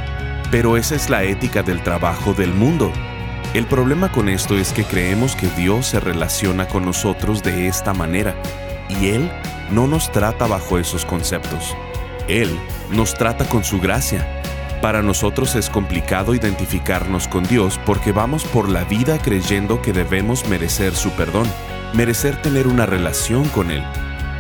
Pero 0.50 0.76
esa 0.76 0.94
es 0.94 1.08
la 1.08 1.24
ética 1.24 1.62
del 1.62 1.82
trabajo 1.82 2.34
del 2.34 2.52
mundo 2.52 2.92
el 3.54 3.66
problema 3.66 4.10
con 4.10 4.30
esto 4.30 4.56
es 4.56 4.72
que 4.72 4.82
creemos 4.82 5.36
que 5.36 5.46
Dios 5.48 5.84
se 5.84 6.00
relaciona 6.00 6.66
con 6.68 6.86
nosotros 6.86 7.42
de 7.42 7.68
esta 7.68 7.92
manera 7.92 8.34
y 8.88 9.08
Él 9.08 9.30
no 9.70 9.86
nos 9.86 10.10
trata 10.10 10.46
bajo 10.46 10.78
esos 10.78 11.04
conceptos. 11.04 11.76
Él 12.28 12.58
nos 12.90 13.12
trata 13.12 13.46
con 13.46 13.62
su 13.62 13.78
gracia. 13.78 14.41
Para 14.82 15.00
nosotros 15.00 15.54
es 15.54 15.70
complicado 15.70 16.34
identificarnos 16.34 17.28
con 17.28 17.44
Dios 17.44 17.78
porque 17.86 18.10
vamos 18.10 18.42
por 18.44 18.68
la 18.68 18.82
vida 18.82 19.16
creyendo 19.18 19.80
que 19.80 19.92
debemos 19.92 20.48
merecer 20.48 20.96
su 20.96 21.10
perdón, 21.12 21.46
merecer 21.94 22.42
tener 22.42 22.66
una 22.66 22.84
relación 22.84 23.48
con 23.50 23.70
Él. 23.70 23.84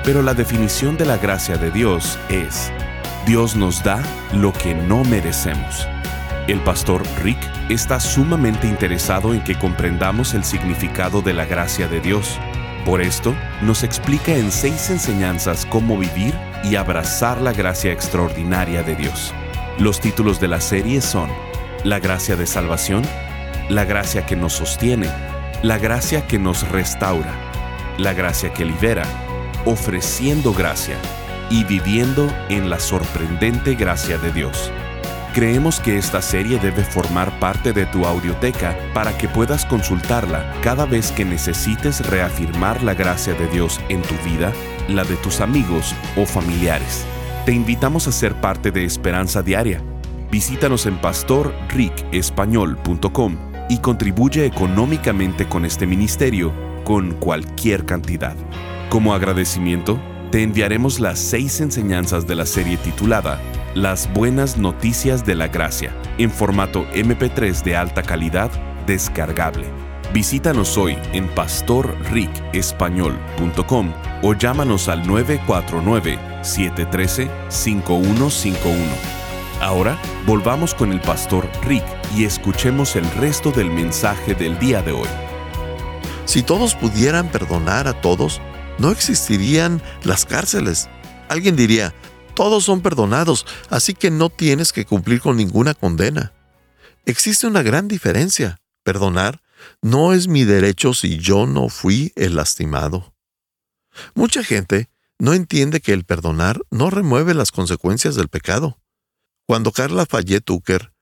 Pero 0.04 0.20
la 0.20 0.34
definición 0.34 0.96
de 0.96 1.06
la 1.06 1.16
gracia 1.16 1.58
de 1.58 1.70
Dios 1.70 2.18
es, 2.28 2.72
Dios 3.24 3.54
nos 3.54 3.84
da 3.84 4.02
lo 4.32 4.52
que 4.52 4.74
no 4.74 5.04
merecemos. 5.04 5.86
El 6.48 6.58
pastor 6.58 7.04
Rick 7.22 7.38
está 7.68 8.00
sumamente 8.00 8.66
interesado 8.66 9.34
en 9.34 9.44
que 9.44 9.54
comprendamos 9.54 10.34
el 10.34 10.42
significado 10.42 11.22
de 11.22 11.34
la 11.34 11.44
gracia 11.44 11.86
de 11.86 12.00
Dios. 12.00 12.40
Por 12.84 13.00
esto, 13.00 13.32
nos 13.60 13.84
explica 13.84 14.34
en 14.34 14.50
seis 14.50 14.90
enseñanzas 14.90 15.64
cómo 15.66 15.96
vivir 15.96 16.34
y 16.64 16.74
abrazar 16.74 17.40
la 17.40 17.52
gracia 17.52 17.92
extraordinaria 17.92 18.82
de 18.82 18.96
Dios. 18.96 19.32
Los 19.82 19.98
títulos 19.98 20.38
de 20.38 20.46
la 20.46 20.60
serie 20.60 21.00
son 21.00 21.28
La 21.82 21.98
gracia 21.98 22.36
de 22.36 22.46
salvación, 22.46 23.02
La 23.68 23.84
gracia 23.84 24.24
que 24.24 24.36
nos 24.36 24.52
sostiene, 24.52 25.10
La 25.64 25.76
gracia 25.76 26.24
que 26.24 26.38
nos 26.38 26.68
restaura, 26.68 27.34
La 27.98 28.12
gracia 28.12 28.52
que 28.52 28.64
libera, 28.64 29.02
Ofreciendo 29.64 30.54
gracia 30.54 30.94
y 31.50 31.64
viviendo 31.64 32.32
en 32.48 32.70
la 32.70 32.78
sorprendente 32.78 33.74
gracia 33.74 34.18
de 34.18 34.32
Dios. 34.32 34.70
Creemos 35.34 35.80
que 35.80 35.98
esta 35.98 36.22
serie 36.22 36.60
debe 36.60 36.84
formar 36.84 37.40
parte 37.40 37.72
de 37.72 37.84
tu 37.84 38.06
audioteca 38.06 38.78
para 38.94 39.18
que 39.18 39.26
puedas 39.26 39.66
consultarla 39.66 40.54
cada 40.62 40.86
vez 40.86 41.10
que 41.10 41.24
necesites 41.24 42.06
reafirmar 42.06 42.84
la 42.84 42.94
gracia 42.94 43.34
de 43.34 43.48
Dios 43.48 43.80
en 43.88 44.00
tu 44.02 44.14
vida, 44.24 44.52
la 44.86 45.02
de 45.02 45.16
tus 45.16 45.40
amigos 45.40 45.92
o 46.16 46.24
familiares. 46.24 47.04
Te 47.44 47.52
invitamos 47.52 48.06
a 48.06 48.12
ser 48.12 48.40
parte 48.40 48.70
de 48.70 48.84
Esperanza 48.84 49.42
Diaria. 49.42 49.82
Visítanos 50.30 50.86
en 50.86 51.00
pastorricespañol.com 51.00 53.36
y 53.68 53.78
contribuye 53.78 54.46
económicamente 54.46 55.48
con 55.48 55.64
este 55.64 55.84
ministerio 55.84 56.52
con 56.84 57.14
cualquier 57.14 57.84
cantidad. 57.84 58.36
Como 58.90 59.12
agradecimiento, 59.12 60.00
te 60.30 60.44
enviaremos 60.44 61.00
las 61.00 61.18
seis 61.18 61.60
enseñanzas 61.60 62.28
de 62.28 62.36
la 62.36 62.46
serie 62.46 62.76
titulada 62.76 63.40
las 63.74 64.08
buenas 64.12 64.56
noticias 64.56 65.26
de 65.26 65.34
la 65.34 65.48
gracia 65.48 65.92
en 66.18 66.30
formato 66.30 66.86
MP3 66.92 67.64
de 67.64 67.76
alta 67.76 68.04
calidad 68.04 68.52
descargable. 68.86 69.66
Visítanos 70.14 70.78
hoy 70.78 70.96
en 71.12 71.26
pastorricespañol.com 71.28 73.92
o 74.22 74.34
llámanos 74.34 74.88
al 74.88 75.04
949-713-5151. 76.42 78.76
Ahora 79.60 80.00
volvamos 80.26 80.74
con 80.74 80.92
el 80.92 81.00
pastor 81.00 81.48
Rick 81.62 81.84
y 82.16 82.24
escuchemos 82.24 82.96
el 82.96 83.08
resto 83.12 83.52
del 83.52 83.70
mensaje 83.70 84.34
del 84.34 84.58
día 84.58 84.82
de 84.82 84.92
hoy. 84.92 85.08
Si 86.24 86.42
todos 86.42 86.74
pudieran 86.74 87.30
perdonar 87.30 87.86
a 87.86 88.00
todos, 88.00 88.40
no 88.78 88.90
existirían 88.90 89.80
las 90.02 90.26
cárceles. 90.26 90.88
Alguien 91.28 91.56
diría, 91.56 91.94
todos 92.34 92.64
son 92.64 92.80
perdonados, 92.80 93.46
así 93.70 93.94
que 93.94 94.10
no 94.10 94.30
tienes 94.30 94.72
que 94.72 94.84
cumplir 94.84 95.20
con 95.20 95.36
ninguna 95.36 95.74
condena. 95.74 96.32
Existe 97.06 97.46
una 97.46 97.62
gran 97.62 97.88
diferencia. 97.88 98.58
Perdonar 98.82 99.42
no 99.80 100.12
es 100.12 100.26
mi 100.26 100.44
derecho 100.44 100.94
si 100.94 101.18
yo 101.18 101.46
no 101.46 101.68
fui 101.68 102.12
el 102.16 102.34
lastimado. 102.34 103.14
Mucha 104.14 104.42
gente 104.42 104.88
no 105.22 105.34
entiende 105.34 105.80
que 105.80 105.92
el 105.92 106.04
perdonar 106.04 106.60
no 106.72 106.90
remueve 106.90 107.32
las 107.32 107.52
consecuencias 107.52 108.16
del 108.16 108.26
pecado. 108.26 108.80
Cuando 109.46 109.70
Carla 109.70 110.04
Fayette 110.04 110.44
Tucker, 110.44 110.92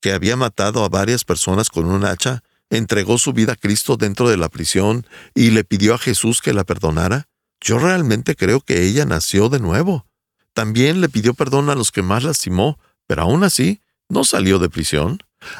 que 0.00 0.14
había 0.14 0.34
matado 0.34 0.82
a 0.82 0.88
varias 0.88 1.26
personas 1.26 1.68
con 1.68 1.84
un 1.84 2.06
hacha, 2.06 2.42
entregó 2.70 3.18
su 3.18 3.34
vida 3.34 3.52
a 3.52 3.56
Cristo 3.56 3.98
dentro 3.98 4.30
de 4.30 4.38
la 4.38 4.48
prisión 4.48 5.06
y 5.34 5.50
le 5.50 5.62
pidió 5.62 5.92
a 5.92 5.98
Jesús 5.98 6.40
que 6.40 6.54
la 6.54 6.64
perdonara, 6.64 7.28
yo 7.60 7.78
realmente 7.78 8.34
creo 8.34 8.62
que 8.62 8.84
ella 8.84 9.04
nació 9.04 9.50
de 9.50 9.60
nuevo. 9.60 10.06
También 10.54 11.02
le 11.02 11.10
pidió 11.10 11.34
perdón 11.34 11.68
a 11.68 11.74
los 11.74 11.92
que 11.92 12.00
más 12.00 12.24
lastimó, 12.24 12.78
pero 13.06 13.24
aún 13.24 13.44
así 13.44 13.82
no 14.08 14.24
salió 14.24 14.58
de 14.58 14.70
prisión. 14.70 15.18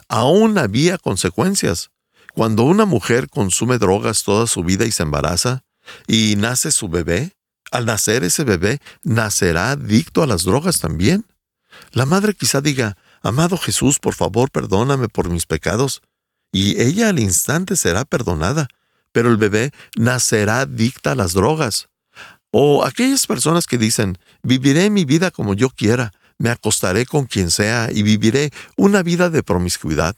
Aún 0.08 0.56
había 0.56 0.96
consecuencias. 0.96 1.90
Cuando 2.32 2.62
una 2.62 2.86
mujer 2.86 3.28
consume 3.28 3.76
drogas 3.76 4.22
toda 4.22 4.46
su 4.46 4.64
vida 4.64 4.86
y 4.86 4.90
se 4.90 5.02
embaraza, 5.02 5.64
y 6.06 6.36
nace 6.38 6.72
su 6.72 6.88
bebé, 6.88 7.34
al 7.70 7.86
nacer 7.86 8.24
ese 8.24 8.44
bebé 8.44 8.80
nacerá 9.02 9.72
adicto 9.72 10.22
a 10.22 10.26
las 10.26 10.44
drogas 10.44 10.80
también. 10.80 11.24
La 11.92 12.06
madre 12.06 12.34
quizá 12.34 12.60
diga, 12.60 12.96
Amado 13.22 13.58
Jesús, 13.58 13.98
por 13.98 14.14
favor, 14.14 14.50
perdóname 14.50 15.08
por 15.08 15.28
mis 15.28 15.46
pecados, 15.46 16.00
y 16.52 16.80
ella 16.80 17.10
al 17.10 17.18
instante 17.18 17.76
será 17.76 18.04
perdonada, 18.04 18.68
pero 19.12 19.30
el 19.30 19.36
bebé 19.36 19.72
nacerá 19.96 20.60
adicta 20.60 21.12
a 21.12 21.14
las 21.14 21.34
drogas. 21.34 21.88
O 22.50 22.84
aquellas 22.84 23.26
personas 23.26 23.66
que 23.66 23.78
dicen, 23.78 24.18
viviré 24.42 24.90
mi 24.90 25.04
vida 25.04 25.30
como 25.30 25.54
yo 25.54 25.68
quiera, 25.70 26.12
me 26.38 26.50
acostaré 26.50 27.06
con 27.06 27.26
quien 27.26 27.50
sea 27.50 27.90
y 27.92 28.02
viviré 28.02 28.50
una 28.76 29.02
vida 29.02 29.28
de 29.30 29.42
promiscuidad. 29.42 30.16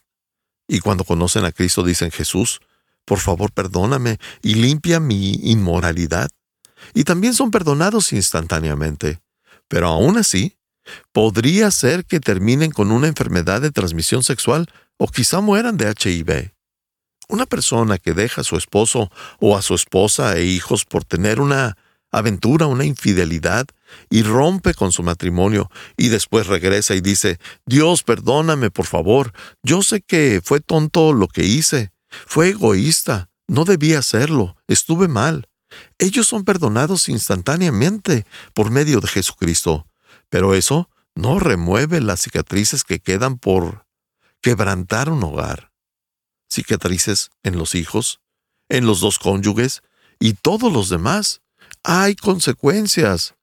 Y 0.68 0.78
cuando 0.80 1.04
conocen 1.04 1.44
a 1.44 1.52
Cristo 1.52 1.82
dicen, 1.82 2.10
Jesús, 2.10 2.60
por 3.04 3.18
favor 3.18 3.50
perdóname 3.50 4.18
y 4.42 4.54
limpia 4.54 5.00
mi 5.00 5.32
inmoralidad. 5.42 6.30
Y 6.94 7.04
también 7.04 7.34
son 7.34 7.50
perdonados 7.50 8.12
instantáneamente. 8.12 9.20
Pero 9.68 9.88
aún 9.88 10.18
así, 10.18 10.56
podría 11.12 11.70
ser 11.70 12.04
que 12.04 12.20
terminen 12.20 12.70
con 12.70 12.90
una 12.92 13.08
enfermedad 13.08 13.60
de 13.60 13.70
transmisión 13.70 14.22
sexual 14.22 14.68
o 14.96 15.08
quizá 15.08 15.40
mueran 15.40 15.76
de 15.76 15.90
HIV. 15.90 16.52
Una 17.28 17.46
persona 17.46 17.98
que 17.98 18.14
deja 18.14 18.40
a 18.42 18.44
su 18.44 18.56
esposo 18.56 19.10
o 19.40 19.56
a 19.56 19.62
su 19.62 19.74
esposa 19.74 20.36
e 20.36 20.44
hijos 20.44 20.84
por 20.84 21.04
tener 21.04 21.40
una 21.40 21.76
aventura 22.12 22.66
una 22.66 22.84
infidelidad 22.84 23.66
y 24.10 24.22
rompe 24.22 24.74
con 24.74 24.92
su 24.92 25.02
matrimonio 25.02 25.70
y 25.96 26.08
después 26.08 26.46
regresa 26.46 26.94
y 26.94 27.00
dice, 27.00 27.38
Dios, 27.66 28.02
perdóname 28.02 28.70
por 28.70 28.86
favor, 28.86 29.32
yo 29.62 29.82
sé 29.82 30.02
que 30.02 30.40
fue 30.44 30.60
tonto 30.60 31.12
lo 31.14 31.26
que 31.26 31.44
hice, 31.44 31.90
fue 32.26 32.50
egoísta, 32.50 33.30
no 33.48 33.64
debía 33.64 33.98
hacerlo, 33.98 34.56
estuve 34.68 35.08
mal. 35.08 35.48
Ellos 35.98 36.26
son 36.26 36.44
perdonados 36.44 37.08
instantáneamente 37.08 38.26
por 38.54 38.70
medio 38.70 39.00
de 39.00 39.08
Jesucristo, 39.08 39.86
pero 40.28 40.54
eso 40.54 40.88
no 41.14 41.38
remueve 41.38 42.00
las 42.00 42.20
cicatrices 42.20 42.84
que 42.84 43.00
quedan 43.00 43.38
por 43.38 43.86
quebrantar 44.40 45.10
un 45.10 45.22
hogar. 45.22 45.72
Cicatrices 46.50 47.30
en 47.42 47.56
los 47.56 47.74
hijos, 47.74 48.20
en 48.68 48.86
los 48.86 49.00
dos 49.00 49.18
cónyuges 49.18 49.82
y 50.18 50.34
todos 50.34 50.72
los 50.72 50.88
demás. 50.88 51.40
Hay 51.82 52.14
consecuencias. 52.16 53.34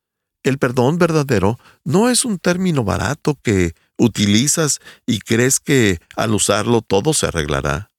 El 0.44 0.58
perdón 0.58 0.98
verdadero 0.98 1.60
no 1.84 2.10
es 2.10 2.26
un 2.26 2.40
término 2.40 2.84
barato 2.84 3.38
que 3.42 3.74
utilizas 3.98 4.80
y 5.06 5.20
crees 5.20 5.60
que 5.60 6.00
al 6.16 6.34
usarlo 6.34 6.82
todo 6.82 7.14
se 7.14 7.28
arreglará. 7.28 7.92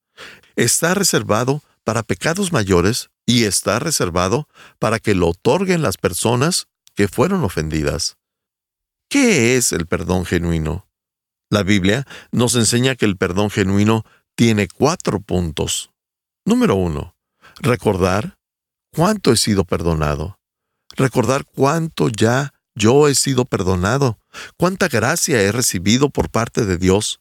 Está 0.57 0.95
reservado 0.95 1.63
para 1.85 2.03
pecados 2.03 2.53
mayores 2.53 3.11
y 3.31 3.45
está 3.45 3.79
reservado 3.79 4.49
para 4.81 4.99
que 4.99 5.15
lo 5.15 5.29
otorguen 5.29 5.83
las 5.83 5.99
personas 5.99 6.67
que 6.97 7.07
fueron 7.07 7.45
ofendidas. 7.45 8.17
¿Qué 9.09 9.57
es 9.57 9.71
el 9.71 9.87
perdón 9.87 10.25
genuino? 10.25 10.89
La 11.49 11.63
Biblia 11.63 12.09
nos 12.33 12.57
enseña 12.57 12.97
que 12.97 13.07
el 13.07 13.17
perdón 13.17 13.51
genuino 13.51 14.05
tiene 14.35 14.67
cuatro 14.67 15.21
puntos. 15.21 15.93
Número 16.45 16.75
uno, 16.75 17.15
recordar 17.61 18.37
cuánto 18.93 19.31
he 19.31 19.37
sido 19.37 19.65
perdonado. 19.65 20.41
Recordar 20.97 21.45
cuánto 21.45 22.09
ya 22.09 22.53
yo 22.75 23.07
he 23.07 23.15
sido 23.15 23.45
perdonado, 23.45 24.19
cuánta 24.57 24.89
gracia 24.89 25.41
he 25.41 25.53
recibido 25.53 26.11
por 26.11 26.31
parte 26.31 26.67
de 26.67 26.79
Dios. 26.79 27.21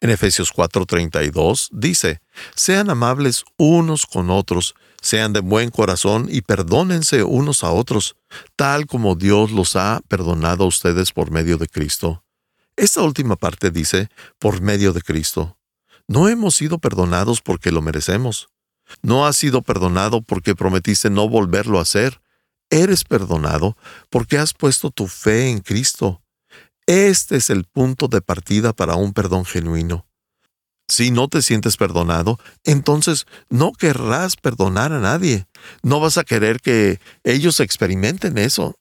En 0.00 0.10
Efesios 0.10 0.52
4:32 0.52 1.68
dice, 1.72 2.20
sean 2.54 2.88
amables 2.88 3.44
unos 3.56 4.06
con 4.06 4.30
otros, 4.30 4.74
sean 5.00 5.32
de 5.32 5.40
buen 5.40 5.70
corazón 5.70 6.28
y 6.30 6.42
perdónense 6.42 7.24
unos 7.24 7.64
a 7.64 7.72
otros, 7.72 8.16
tal 8.54 8.86
como 8.86 9.16
Dios 9.16 9.50
los 9.50 9.74
ha 9.74 10.00
perdonado 10.06 10.64
a 10.64 10.68
ustedes 10.68 11.12
por 11.12 11.32
medio 11.32 11.58
de 11.58 11.66
Cristo. 11.66 12.22
Esta 12.76 13.02
última 13.02 13.34
parte 13.34 13.72
dice, 13.72 14.08
por 14.38 14.60
medio 14.60 14.92
de 14.92 15.02
Cristo. 15.02 15.58
No 16.06 16.28
hemos 16.28 16.54
sido 16.54 16.78
perdonados 16.78 17.40
porque 17.40 17.72
lo 17.72 17.82
merecemos. 17.82 18.48
No 19.02 19.26
has 19.26 19.36
sido 19.36 19.62
perdonado 19.62 20.22
porque 20.22 20.54
prometiste 20.54 21.10
no 21.10 21.28
volverlo 21.28 21.80
a 21.80 21.82
hacer. 21.82 22.20
Eres 22.70 23.02
perdonado 23.02 23.76
porque 24.10 24.38
has 24.38 24.54
puesto 24.54 24.90
tu 24.90 25.08
fe 25.08 25.50
en 25.50 25.58
Cristo. 25.58 26.22
Este 26.88 27.36
es 27.36 27.50
el 27.50 27.64
punto 27.64 28.08
de 28.08 28.22
partida 28.22 28.72
para 28.72 28.94
un 28.94 29.12
perdón 29.12 29.44
genuino. 29.44 30.06
Si 30.88 31.10
no 31.10 31.28
te 31.28 31.42
sientes 31.42 31.76
perdonado, 31.76 32.38
entonces 32.64 33.26
no 33.50 33.72
querrás 33.72 34.36
perdonar 34.36 34.94
a 34.94 34.98
nadie. 34.98 35.46
No 35.82 36.00
vas 36.00 36.16
a 36.16 36.24
querer 36.24 36.62
que 36.62 36.98
ellos 37.24 37.60
experimenten 37.60 38.38
eso. 38.38 38.74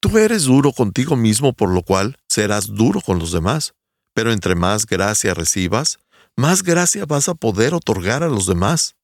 Tú 0.00 0.16
eres 0.16 0.44
duro 0.44 0.72
contigo 0.72 1.16
mismo, 1.16 1.52
por 1.52 1.68
lo 1.68 1.82
cual 1.82 2.16
serás 2.30 2.68
duro 2.68 3.02
con 3.02 3.18
los 3.18 3.30
demás. 3.30 3.74
Pero 4.14 4.32
entre 4.32 4.54
más 4.54 4.86
gracia 4.86 5.34
recibas, 5.34 5.98
más 6.34 6.62
gracia 6.62 7.04
vas 7.04 7.28
a 7.28 7.34
poder 7.34 7.74
otorgar 7.74 8.22
a 8.22 8.28
los 8.28 8.46
demás. 8.46 8.96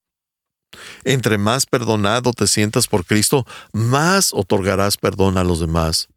Entre 1.04 1.37
más 1.37 1.66
perdonado 1.66 2.33
te 2.33 2.47
sientas 2.47 2.88
por 2.88 3.04
Cristo, 3.04 3.45
más 3.75 4.33
otorgarás 4.33 4.97
perdón 4.97 5.37
a 5.37 5.45
los 5.45 5.61
demás. 5.61 6.09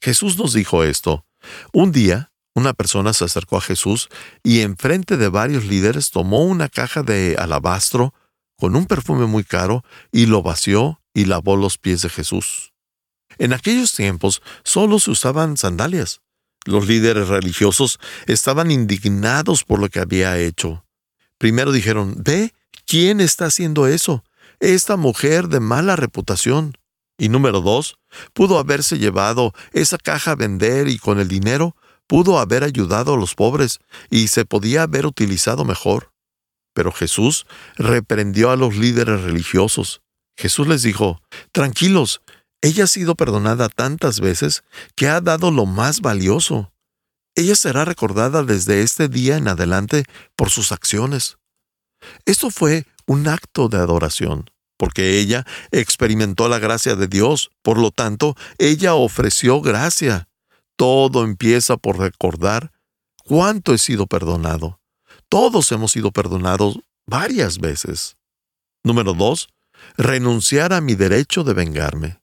Jesús 0.00 0.38
nos 0.38 0.52
dijo 0.52 0.84
esto. 0.84 1.25
Un 1.72 1.92
día, 1.92 2.32
una 2.54 2.72
persona 2.72 3.12
se 3.12 3.24
acercó 3.24 3.58
a 3.58 3.60
Jesús 3.60 4.08
y 4.42 4.60
enfrente 4.60 5.16
de 5.16 5.28
varios 5.28 5.64
líderes 5.64 6.10
tomó 6.10 6.44
una 6.44 6.68
caja 6.68 7.02
de 7.02 7.36
alabastro 7.38 8.14
con 8.56 8.76
un 8.76 8.86
perfume 8.86 9.26
muy 9.26 9.44
caro 9.44 9.84
y 10.12 10.26
lo 10.26 10.42
vació 10.42 11.02
y 11.12 11.26
lavó 11.26 11.56
los 11.56 11.78
pies 11.78 12.02
de 12.02 12.08
Jesús. 12.08 12.72
En 13.38 13.52
aquellos 13.52 13.92
tiempos 13.92 14.42
solo 14.64 14.98
se 14.98 15.10
usaban 15.10 15.56
sandalias. 15.56 16.22
Los 16.64 16.86
líderes 16.86 17.28
religiosos 17.28 17.98
estaban 18.26 18.70
indignados 18.70 19.62
por 19.62 19.78
lo 19.78 19.88
que 19.88 20.00
había 20.00 20.38
hecho. 20.38 20.84
Primero 21.38 21.70
dijeron, 21.70 22.14
ve 22.18 22.52
¿Quién 22.86 23.20
está 23.20 23.46
haciendo 23.46 23.88
eso? 23.88 24.24
Esta 24.60 24.96
mujer 24.96 25.48
de 25.48 25.58
mala 25.58 25.96
reputación. 25.96 26.78
Y 27.18 27.28
número 27.28 27.60
dos, 27.60 27.98
pudo 28.32 28.58
haberse 28.58 28.98
llevado 28.98 29.52
esa 29.72 29.98
caja 29.98 30.32
a 30.32 30.36
vender 30.36 30.88
y 30.88 30.98
con 30.98 31.18
el 31.18 31.28
dinero 31.28 31.76
pudo 32.06 32.38
haber 32.38 32.64
ayudado 32.64 33.14
a 33.14 33.16
los 33.16 33.34
pobres 33.34 33.80
y 34.10 34.28
se 34.28 34.44
podía 34.44 34.82
haber 34.82 35.06
utilizado 35.06 35.64
mejor. 35.64 36.12
Pero 36.74 36.92
Jesús 36.92 37.46
reprendió 37.76 38.50
a 38.50 38.56
los 38.56 38.76
líderes 38.76 39.22
religiosos. 39.22 40.02
Jesús 40.36 40.66
les 40.66 40.82
dijo, 40.82 41.22
Tranquilos, 41.52 42.20
ella 42.60 42.84
ha 42.84 42.88
sido 42.88 43.14
perdonada 43.14 43.68
tantas 43.68 44.20
veces 44.20 44.62
que 44.94 45.08
ha 45.08 45.20
dado 45.20 45.50
lo 45.50 45.66
más 45.66 46.00
valioso. 46.00 46.72
Ella 47.34 47.54
será 47.54 47.84
recordada 47.84 48.42
desde 48.42 48.82
este 48.82 49.08
día 49.08 49.36
en 49.36 49.48
adelante 49.48 50.04
por 50.36 50.50
sus 50.50 50.72
acciones. 50.72 51.38
Esto 52.24 52.50
fue 52.50 52.86
un 53.06 53.28
acto 53.28 53.68
de 53.68 53.78
adoración, 53.78 54.50
porque 54.76 55.18
ella 55.18 55.46
experimentó 55.70 56.48
la 56.48 56.58
gracia 56.58 56.96
de 56.96 57.06
Dios, 57.06 57.50
por 57.62 57.78
lo 57.78 57.90
tanto, 57.90 58.36
ella 58.58 58.94
ofreció 58.94 59.60
gracia. 59.60 60.28
Todo 60.76 61.24
empieza 61.24 61.76
por 61.76 61.98
recordar 61.98 62.72
cuánto 63.24 63.74
he 63.74 63.78
sido 63.78 64.06
perdonado. 64.06 64.80
Todos 65.28 65.72
hemos 65.72 65.92
sido 65.92 66.12
perdonados 66.12 66.78
varias 67.06 67.58
veces. 67.58 68.16
Número 68.84 69.14
dos, 69.14 69.48
renunciar 69.96 70.72
a 70.72 70.80
mi 70.80 70.94
derecho 70.94 71.42
de 71.44 71.54
vengarme. 71.54 72.20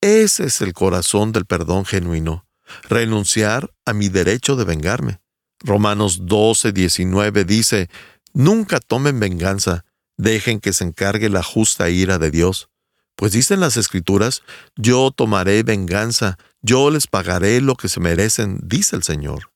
Ese 0.00 0.44
es 0.44 0.60
el 0.60 0.72
corazón 0.72 1.32
del 1.32 1.46
perdón 1.46 1.84
genuino, 1.84 2.46
renunciar 2.88 3.70
a 3.84 3.92
mi 3.92 4.08
derecho 4.08 4.56
de 4.56 4.64
vengarme. 4.64 5.20
Romanos 5.60 6.26
12, 6.26 6.72
19 6.72 7.44
dice, 7.44 7.88
Nunca 8.32 8.80
tomen 8.80 9.20
venganza, 9.20 9.84
dejen 10.16 10.60
que 10.60 10.72
se 10.72 10.84
encargue 10.84 11.28
la 11.28 11.42
justa 11.42 11.90
ira 11.90 12.18
de 12.18 12.30
Dios. 12.30 12.68
Pues 13.16 13.32
dicen 13.32 13.60
las 13.60 13.76
Escrituras, 13.76 14.42
yo 14.76 15.10
tomaré 15.10 15.62
venganza, 15.62 16.38
yo 16.62 16.90
les 16.90 17.06
pagaré 17.06 17.60
lo 17.60 17.76
que 17.76 17.88
se 17.88 18.00
merecen, 18.00 18.58
dice 18.62 18.96
el 18.96 19.02
Señor. 19.02 19.52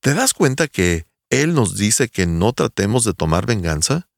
¿Te 0.00 0.14
das 0.14 0.32
cuenta 0.32 0.66
que 0.66 1.06
Él 1.28 1.54
nos 1.54 1.76
dice 1.76 2.08
que 2.08 2.26
no 2.26 2.52
tratemos 2.52 3.04
de 3.04 3.12
tomar 3.12 3.44
venganza? 3.44 4.08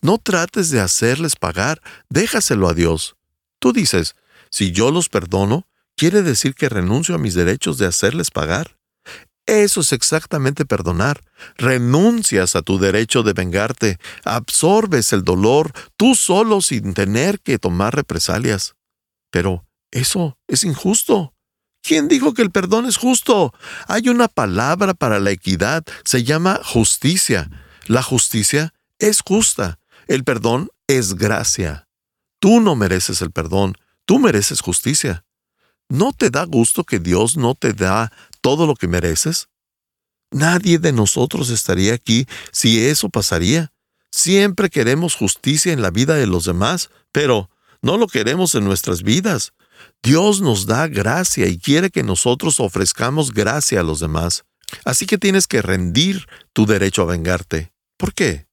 No 0.00 0.18
trates 0.18 0.70
de 0.70 0.80
hacerles 0.80 1.34
pagar, 1.34 1.82
déjaselo 2.08 2.68
a 2.68 2.74
Dios. 2.74 3.16
Tú 3.58 3.72
dices, 3.72 4.14
si 4.50 4.70
yo 4.70 4.92
los 4.92 5.08
perdono, 5.08 5.66
quiere 5.96 6.22
decir 6.22 6.54
que 6.54 6.68
renuncio 6.68 7.16
a 7.16 7.18
mis 7.18 7.34
derechos 7.34 7.78
de 7.78 7.86
hacerles 7.86 8.30
pagar. 8.30 8.76
Eso 9.46 9.80
es 9.80 9.92
exactamente 9.92 10.64
perdonar. 10.64 11.22
Renuncias 11.56 12.54
a 12.54 12.62
tu 12.62 12.78
derecho 12.78 13.22
de 13.22 13.32
vengarte, 13.32 13.98
absorbes 14.24 15.12
el 15.12 15.24
dolor 15.24 15.72
tú 15.96 16.14
solo 16.14 16.60
sin 16.60 16.94
tener 16.94 17.40
que 17.40 17.58
tomar 17.58 17.94
represalias. 17.94 18.76
Pero 19.30 19.64
eso 19.90 20.38
es 20.46 20.64
injusto. 20.64 21.34
¿Quién 21.82 22.06
dijo 22.06 22.32
que 22.32 22.42
el 22.42 22.52
perdón 22.52 22.86
es 22.86 22.96
justo? 22.96 23.52
Hay 23.88 24.08
una 24.08 24.28
palabra 24.28 24.94
para 24.94 25.18
la 25.18 25.32
equidad, 25.32 25.82
se 26.04 26.22
llama 26.22 26.60
justicia. 26.62 27.50
La 27.86 28.02
justicia 28.02 28.72
es 29.00 29.20
justa. 29.20 29.80
El 30.06 30.22
perdón 30.22 30.70
es 30.86 31.14
gracia. 31.14 31.88
Tú 32.38 32.60
no 32.60 32.76
mereces 32.76 33.22
el 33.22 33.32
perdón, 33.32 33.74
tú 34.04 34.18
mereces 34.18 34.60
justicia. 34.60 35.24
¿No 35.88 36.12
te 36.12 36.30
da 36.30 36.44
gusto 36.44 36.84
que 36.84 36.98
Dios 36.98 37.36
no 37.36 37.54
te 37.54 37.72
da 37.72 38.12
todo 38.42 38.66
lo 38.66 38.74
que 38.74 38.88
mereces? 38.88 39.48
Nadie 40.30 40.78
de 40.78 40.92
nosotros 40.92 41.48
estaría 41.48 41.94
aquí 41.94 42.26
si 42.50 42.84
eso 42.84 43.08
pasaría. 43.08 43.72
Siempre 44.10 44.68
queremos 44.68 45.14
justicia 45.14 45.72
en 45.72 45.80
la 45.80 45.90
vida 45.90 46.14
de 46.14 46.26
los 46.26 46.44
demás, 46.44 46.90
pero 47.12 47.48
no 47.80 47.96
lo 47.96 48.06
queremos 48.06 48.54
en 48.54 48.64
nuestras 48.64 49.02
vidas. 49.02 49.54
Dios 50.02 50.40
nos 50.40 50.66
da 50.66 50.86
gracia 50.88 51.46
y 51.48 51.58
quiere 51.58 51.90
que 51.90 52.02
nosotros 52.02 52.60
ofrezcamos 52.60 53.32
gracia 53.32 53.80
a 53.80 53.82
los 53.82 54.00
demás. 54.00 54.44
Así 54.84 55.06
que 55.06 55.18
tienes 55.18 55.46
que 55.46 55.62
rendir 55.62 56.26
tu 56.52 56.66
derecho 56.66 57.02
a 57.02 57.06
vengarte. 57.06 57.72
¿Por 57.96 58.14
qué? 58.14 58.46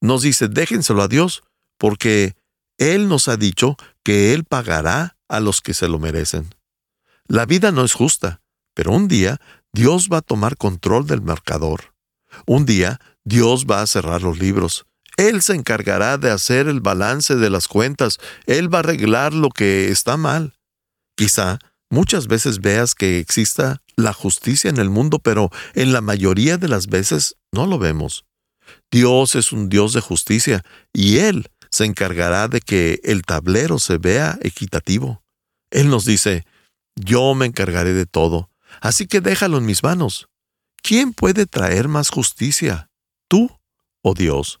Nos 0.00 0.22
dice, 0.22 0.48
déjenselo 0.48 1.02
a 1.02 1.08
Dios, 1.08 1.42
porque 1.78 2.36
Él 2.76 3.08
nos 3.08 3.28
ha 3.28 3.36
dicho 3.36 3.76
que 4.02 4.34
Él 4.34 4.44
pagará 4.44 5.16
a 5.28 5.40
los 5.40 5.60
que 5.60 5.74
se 5.74 5.88
lo 5.88 5.98
merecen. 5.98 6.54
La 7.26 7.46
vida 7.46 7.72
no 7.72 7.84
es 7.84 7.92
justa, 7.92 8.40
pero 8.78 8.92
un 8.92 9.08
día 9.08 9.40
Dios 9.72 10.08
va 10.08 10.18
a 10.18 10.22
tomar 10.22 10.56
control 10.56 11.04
del 11.04 11.20
marcador. 11.20 11.96
Un 12.46 12.64
día 12.64 13.00
Dios 13.24 13.66
va 13.68 13.82
a 13.82 13.86
cerrar 13.88 14.22
los 14.22 14.38
libros. 14.38 14.86
Él 15.16 15.42
se 15.42 15.56
encargará 15.56 16.16
de 16.16 16.30
hacer 16.30 16.68
el 16.68 16.80
balance 16.80 17.34
de 17.34 17.50
las 17.50 17.66
cuentas, 17.66 18.18
Él 18.46 18.72
va 18.72 18.78
a 18.78 18.82
arreglar 18.82 19.34
lo 19.34 19.48
que 19.48 19.88
está 19.88 20.16
mal. 20.16 20.54
Quizá 21.16 21.58
muchas 21.90 22.28
veces 22.28 22.60
veas 22.60 22.94
que 22.94 23.18
exista 23.18 23.82
la 23.96 24.12
justicia 24.12 24.70
en 24.70 24.76
el 24.76 24.90
mundo, 24.90 25.18
pero 25.18 25.50
en 25.74 25.92
la 25.92 26.00
mayoría 26.00 26.56
de 26.56 26.68
las 26.68 26.86
veces 26.86 27.34
no 27.50 27.66
lo 27.66 27.80
vemos. 27.80 28.26
Dios 28.92 29.34
es 29.34 29.50
un 29.50 29.68
Dios 29.68 29.92
de 29.92 30.00
justicia 30.02 30.62
y 30.92 31.18
Él 31.18 31.50
se 31.68 31.84
encargará 31.84 32.46
de 32.46 32.60
que 32.60 33.00
el 33.02 33.22
tablero 33.22 33.80
se 33.80 33.98
vea 33.98 34.38
equitativo. 34.40 35.24
Él 35.72 35.90
nos 35.90 36.04
dice, 36.04 36.46
yo 36.94 37.34
me 37.34 37.46
encargaré 37.46 37.92
de 37.92 38.06
todo, 38.06 38.50
así 38.80 39.06
que 39.06 39.20
déjalo 39.20 39.58
en 39.58 39.66
mis 39.66 39.82
manos. 39.82 40.28
¿Quién 40.82 41.12
puede 41.12 41.46
traer 41.46 41.88
más 41.88 42.10
justicia? 42.10 42.90
¿Tú 43.28 43.50
o 44.02 44.14
Dios? 44.14 44.60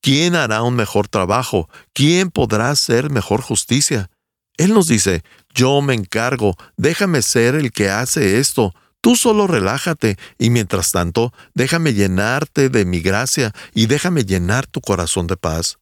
¿Quién 0.00 0.34
hará 0.34 0.62
un 0.62 0.74
mejor 0.74 1.08
trabajo? 1.08 1.68
¿Quién 1.92 2.30
podrá 2.30 2.70
hacer 2.70 3.10
mejor 3.10 3.42
justicia? 3.42 4.10
Él 4.56 4.74
nos 4.74 4.88
dice, 4.88 5.22
yo 5.54 5.80
me 5.82 5.94
encargo, 5.94 6.56
déjame 6.76 7.22
ser 7.22 7.54
el 7.54 7.70
que 7.70 7.90
hace 7.90 8.40
esto, 8.40 8.74
tú 9.00 9.14
solo 9.14 9.46
relájate 9.46 10.18
y 10.36 10.50
mientras 10.50 10.90
tanto 10.90 11.32
déjame 11.54 11.94
llenarte 11.94 12.68
de 12.68 12.84
mi 12.84 13.00
gracia 13.00 13.52
y 13.72 13.86
déjame 13.86 14.24
llenar 14.24 14.66
tu 14.66 14.80
corazón 14.80 15.28
de 15.28 15.36
paz. 15.36 15.78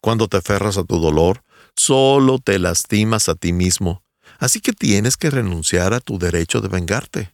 Cuando 0.00 0.28
te 0.28 0.36
aferras 0.36 0.78
a 0.78 0.84
tu 0.84 1.00
dolor, 1.00 1.42
solo 1.76 2.38
te 2.38 2.58
lastimas 2.58 3.28
a 3.28 3.34
ti 3.34 3.52
mismo, 3.52 4.02
así 4.40 4.60
que 4.60 4.72
tienes 4.72 5.16
que 5.16 5.30
renunciar 5.30 5.94
a 5.94 6.00
tu 6.00 6.18
derecho 6.18 6.60
de 6.60 6.68
vengarte. 6.68 7.32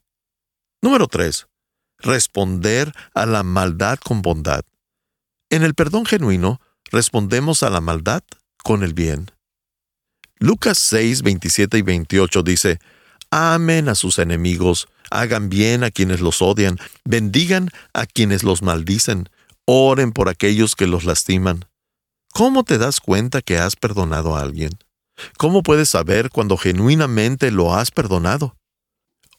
Número 0.83 1.07
3. 1.07 1.47
Responder 1.99 2.93
a 3.15 3.25
la 3.25 3.43
maldad 3.43 3.99
con 3.99 4.21
bondad. 4.21 4.65
En 5.49 5.63
el 5.63 5.75
perdón 5.75 6.05
genuino, 6.05 6.61
respondemos 6.91 7.63
a 7.63 7.71
la 7.71 7.81
maldad 7.81 8.23
con 8.63 8.83
el 8.83 8.93
bien. 8.93 9.31
Lucas 10.39 10.79
6, 10.79 11.23
27 11.23 11.79
y 11.79 11.83
28 11.83 12.43
dice, 12.43 12.79
Amen 13.31 13.89
a 13.89 13.95
sus 13.95 14.19
enemigos, 14.19 14.89
hagan 15.11 15.49
bien 15.49 15.85
a 15.85 15.91
quienes 15.91 16.21
los 16.21 16.43
odian, 16.43 16.79
bendigan 17.05 17.71
a 17.95 18.07
quienes 18.07 18.43
los 18.43 18.63
maldicen, 18.63 19.31
oren 19.65 20.13
por 20.13 20.29
aquellos 20.29 20.77
que 20.77 20.87
los 20.87 21.05
lastiman. 21.05 21.65
¿Cómo 22.33 22.65
te 22.65 22.77
das 22.77 23.01
cuenta 23.01 23.41
que 23.41 23.59
has 23.59 23.77
perdonado 23.77 24.37
a 24.37 24.43
alguien? 24.43 24.71
¿Cómo 25.39 25.63
puedes 25.63 25.89
saber 25.89 26.31
cuando 26.31 26.57
genuinamente 26.57 27.51
lo 27.51 27.75
has 27.75 27.91
perdonado? 27.91 28.57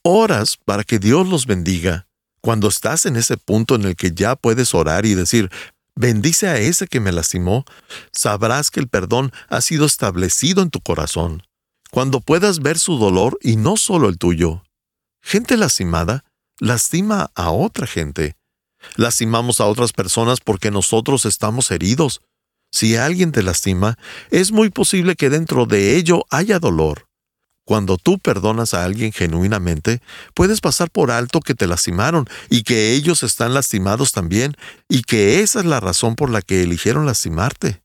Oras 0.01 0.57
para 0.57 0.83
que 0.83 0.99
Dios 0.99 1.27
los 1.27 1.45
bendiga. 1.45 2.07
Cuando 2.41 2.67
estás 2.67 3.05
en 3.05 3.15
ese 3.15 3.37
punto 3.37 3.75
en 3.75 3.83
el 3.83 3.95
que 3.95 4.11
ya 4.11 4.35
puedes 4.35 4.73
orar 4.73 5.05
y 5.05 5.13
decir, 5.13 5.49
bendice 5.95 6.47
a 6.47 6.57
ese 6.57 6.87
que 6.87 6.99
me 6.99 7.11
lastimó, 7.11 7.65
sabrás 8.11 8.71
que 8.71 8.79
el 8.79 8.87
perdón 8.87 9.31
ha 9.49 9.61
sido 9.61 9.85
establecido 9.85 10.61
en 10.61 10.69
tu 10.69 10.79
corazón. 10.81 11.43
Cuando 11.91 12.21
puedas 12.21 12.59
ver 12.59 12.79
su 12.79 12.97
dolor 12.97 13.37
y 13.41 13.55
no 13.55 13.77
solo 13.77 14.07
el 14.09 14.17
tuyo. 14.17 14.63
Gente 15.21 15.57
lastimada 15.57 16.23
lastima 16.59 17.31
a 17.35 17.51
otra 17.51 17.87
gente. 17.87 18.35
Lastimamos 18.95 19.59
a 19.59 19.65
otras 19.65 19.93
personas 19.93 20.39
porque 20.39 20.71
nosotros 20.71 21.25
estamos 21.25 21.71
heridos. 21.71 22.21
Si 22.71 22.95
alguien 22.95 23.31
te 23.31 23.43
lastima, 23.43 23.97
es 24.29 24.51
muy 24.51 24.69
posible 24.69 25.15
que 25.15 25.29
dentro 25.29 25.65
de 25.65 25.95
ello 25.95 26.25
haya 26.29 26.59
dolor. 26.59 27.07
Cuando 27.65 27.97
tú 27.97 28.17
perdonas 28.17 28.73
a 28.73 28.85
alguien 28.85 29.11
genuinamente, 29.11 30.01
puedes 30.33 30.61
pasar 30.61 30.89
por 30.89 31.11
alto 31.11 31.41
que 31.41 31.53
te 31.53 31.67
lastimaron 31.67 32.25
y 32.49 32.63
que 32.63 32.93
ellos 32.93 33.23
están 33.23 33.53
lastimados 33.53 34.13
también 34.13 34.55
y 34.87 35.01
que 35.01 35.41
esa 35.41 35.59
es 35.59 35.65
la 35.65 35.81
razón 35.81 36.15
por 36.15 36.29
la 36.29 36.41
que 36.41 36.63
eligieron 36.63 37.05
lastimarte. 37.05 37.83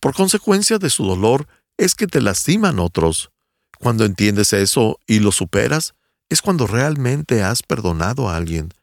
Por 0.00 0.14
consecuencia 0.14 0.78
de 0.78 0.90
su 0.90 1.06
dolor 1.06 1.46
es 1.78 1.94
que 1.94 2.06
te 2.06 2.20
lastiman 2.20 2.78
otros. 2.78 3.30
Cuando 3.78 4.04
entiendes 4.04 4.52
eso 4.52 4.98
y 5.06 5.20
lo 5.20 5.32
superas, 5.32 5.94
es 6.28 6.42
cuando 6.42 6.66
realmente 6.66 7.42
has 7.42 7.62
perdonado 7.62 8.28
a 8.28 8.36
alguien. 8.36 8.74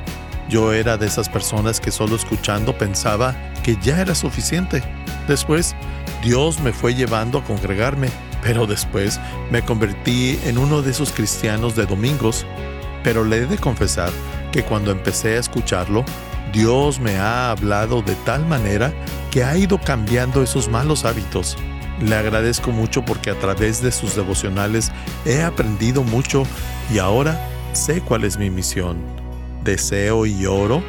Yo 0.48 0.72
era 0.72 0.96
de 0.96 1.06
esas 1.06 1.28
personas 1.28 1.80
que 1.80 1.90
solo 1.90 2.16
escuchando 2.16 2.78
pensaba 2.78 3.36
que 3.62 3.76
ya 3.82 4.00
era 4.00 4.14
suficiente. 4.14 4.82
Después, 5.28 5.76
Dios 6.22 6.60
me 6.60 6.72
fue 6.72 6.94
llevando 6.94 7.40
a 7.40 7.44
congregarme, 7.44 8.08
pero 8.42 8.66
después 8.66 9.20
me 9.50 9.60
convertí 9.62 10.40
en 10.46 10.56
uno 10.56 10.80
de 10.80 10.92
esos 10.92 11.12
cristianos 11.12 11.76
de 11.76 11.84
domingos. 11.84 12.46
Pero 13.04 13.22
le 13.22 13.36
he 13.36 13.46
de 13.46 13.58
confesar 13.58 14.10
que 14.50 14.62
cuando 14.62 14.90
empecé 14.90 15.36
a 15.36 15.40
escucharlo, 15.40 16.06
Dios 16.52 17.00
me 17.00 17.16
ha 17.16 17.50
hablado 17.50 18.02
de 18.02 18.14
tal 18.26 18.46
manera 18.46 18.92
que 19.30 19.42
ha 19.42 19.56
ido 19.56 19.80
cambiando 19.80 20.42
esos 20.42 20.68
malos 20.68 21.06
hábitos. 21.06 21.56
Le 22.00 22.14
agradezco 22.14 22.70
mucho 22.72 23.02
porque 23.04 23.30
a 23.30 23.38
través 23.38 23.80
de 23.80 23.90
sus 23.90 24.14
devocionales 24.14 24.92
he 25.24 25.42
aprendido 25.42 26.02
mucho 26.02 26.44
y 26.92 26.98
ahora 26.98 27.48
sé 27.72 28.02
cuál 28.02 28.24
es 28.24 28.36
mi 28.36 28.50
misión. 28.50 28.98
Deseo 29.64 30.26
y 30.26 30.44
oro 30.44 30.82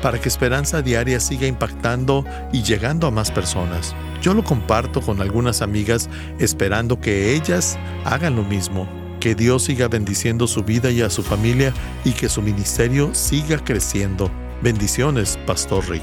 para 0.00 0.18
que 0.18 0.28
Esperanza 0.28 0.80
Diaria 0.80 1.20
siga 1.20 1.46
impactando 1.46 2.24
y 2.50 2.62
llegando 2.62 3.06
a 3.06 3.10
más 3.10 3.30
personas. 3.30 3.94
Yo 4.22 4.32
lo 4.32 4.42
comparto 4.42 5.02
con 5.02 5.20
algunas 5.20 5.60
amigas 5.60 6.08
esperando 6.38 6.98
que 6.98 7.34
ellas 7.34 7.78
hagan 8.04 8.36
lo 8.36 8.42
mismo. 8.42 8.88
Que 9.20 9.34
Dios 9.34 9.64
siga 9.64 9.88
bendiciendo 9.88 10.46
su 10.46 10.62
vida 10.62 10.90
y 10.90 11.02
a 11.02 11.10
su 11.10 11.22
familia 11.22 11.74
y 12.04 12.12
que 12.12 12.30
su 12.30 12.40
ministerio 12.40 13.14
siga 13.14 13.62
creciendo. 13.62 14.30
Bendiciones, 14.62 15.38
Pastor 15.46 15.88
Rick. 15.88 16.02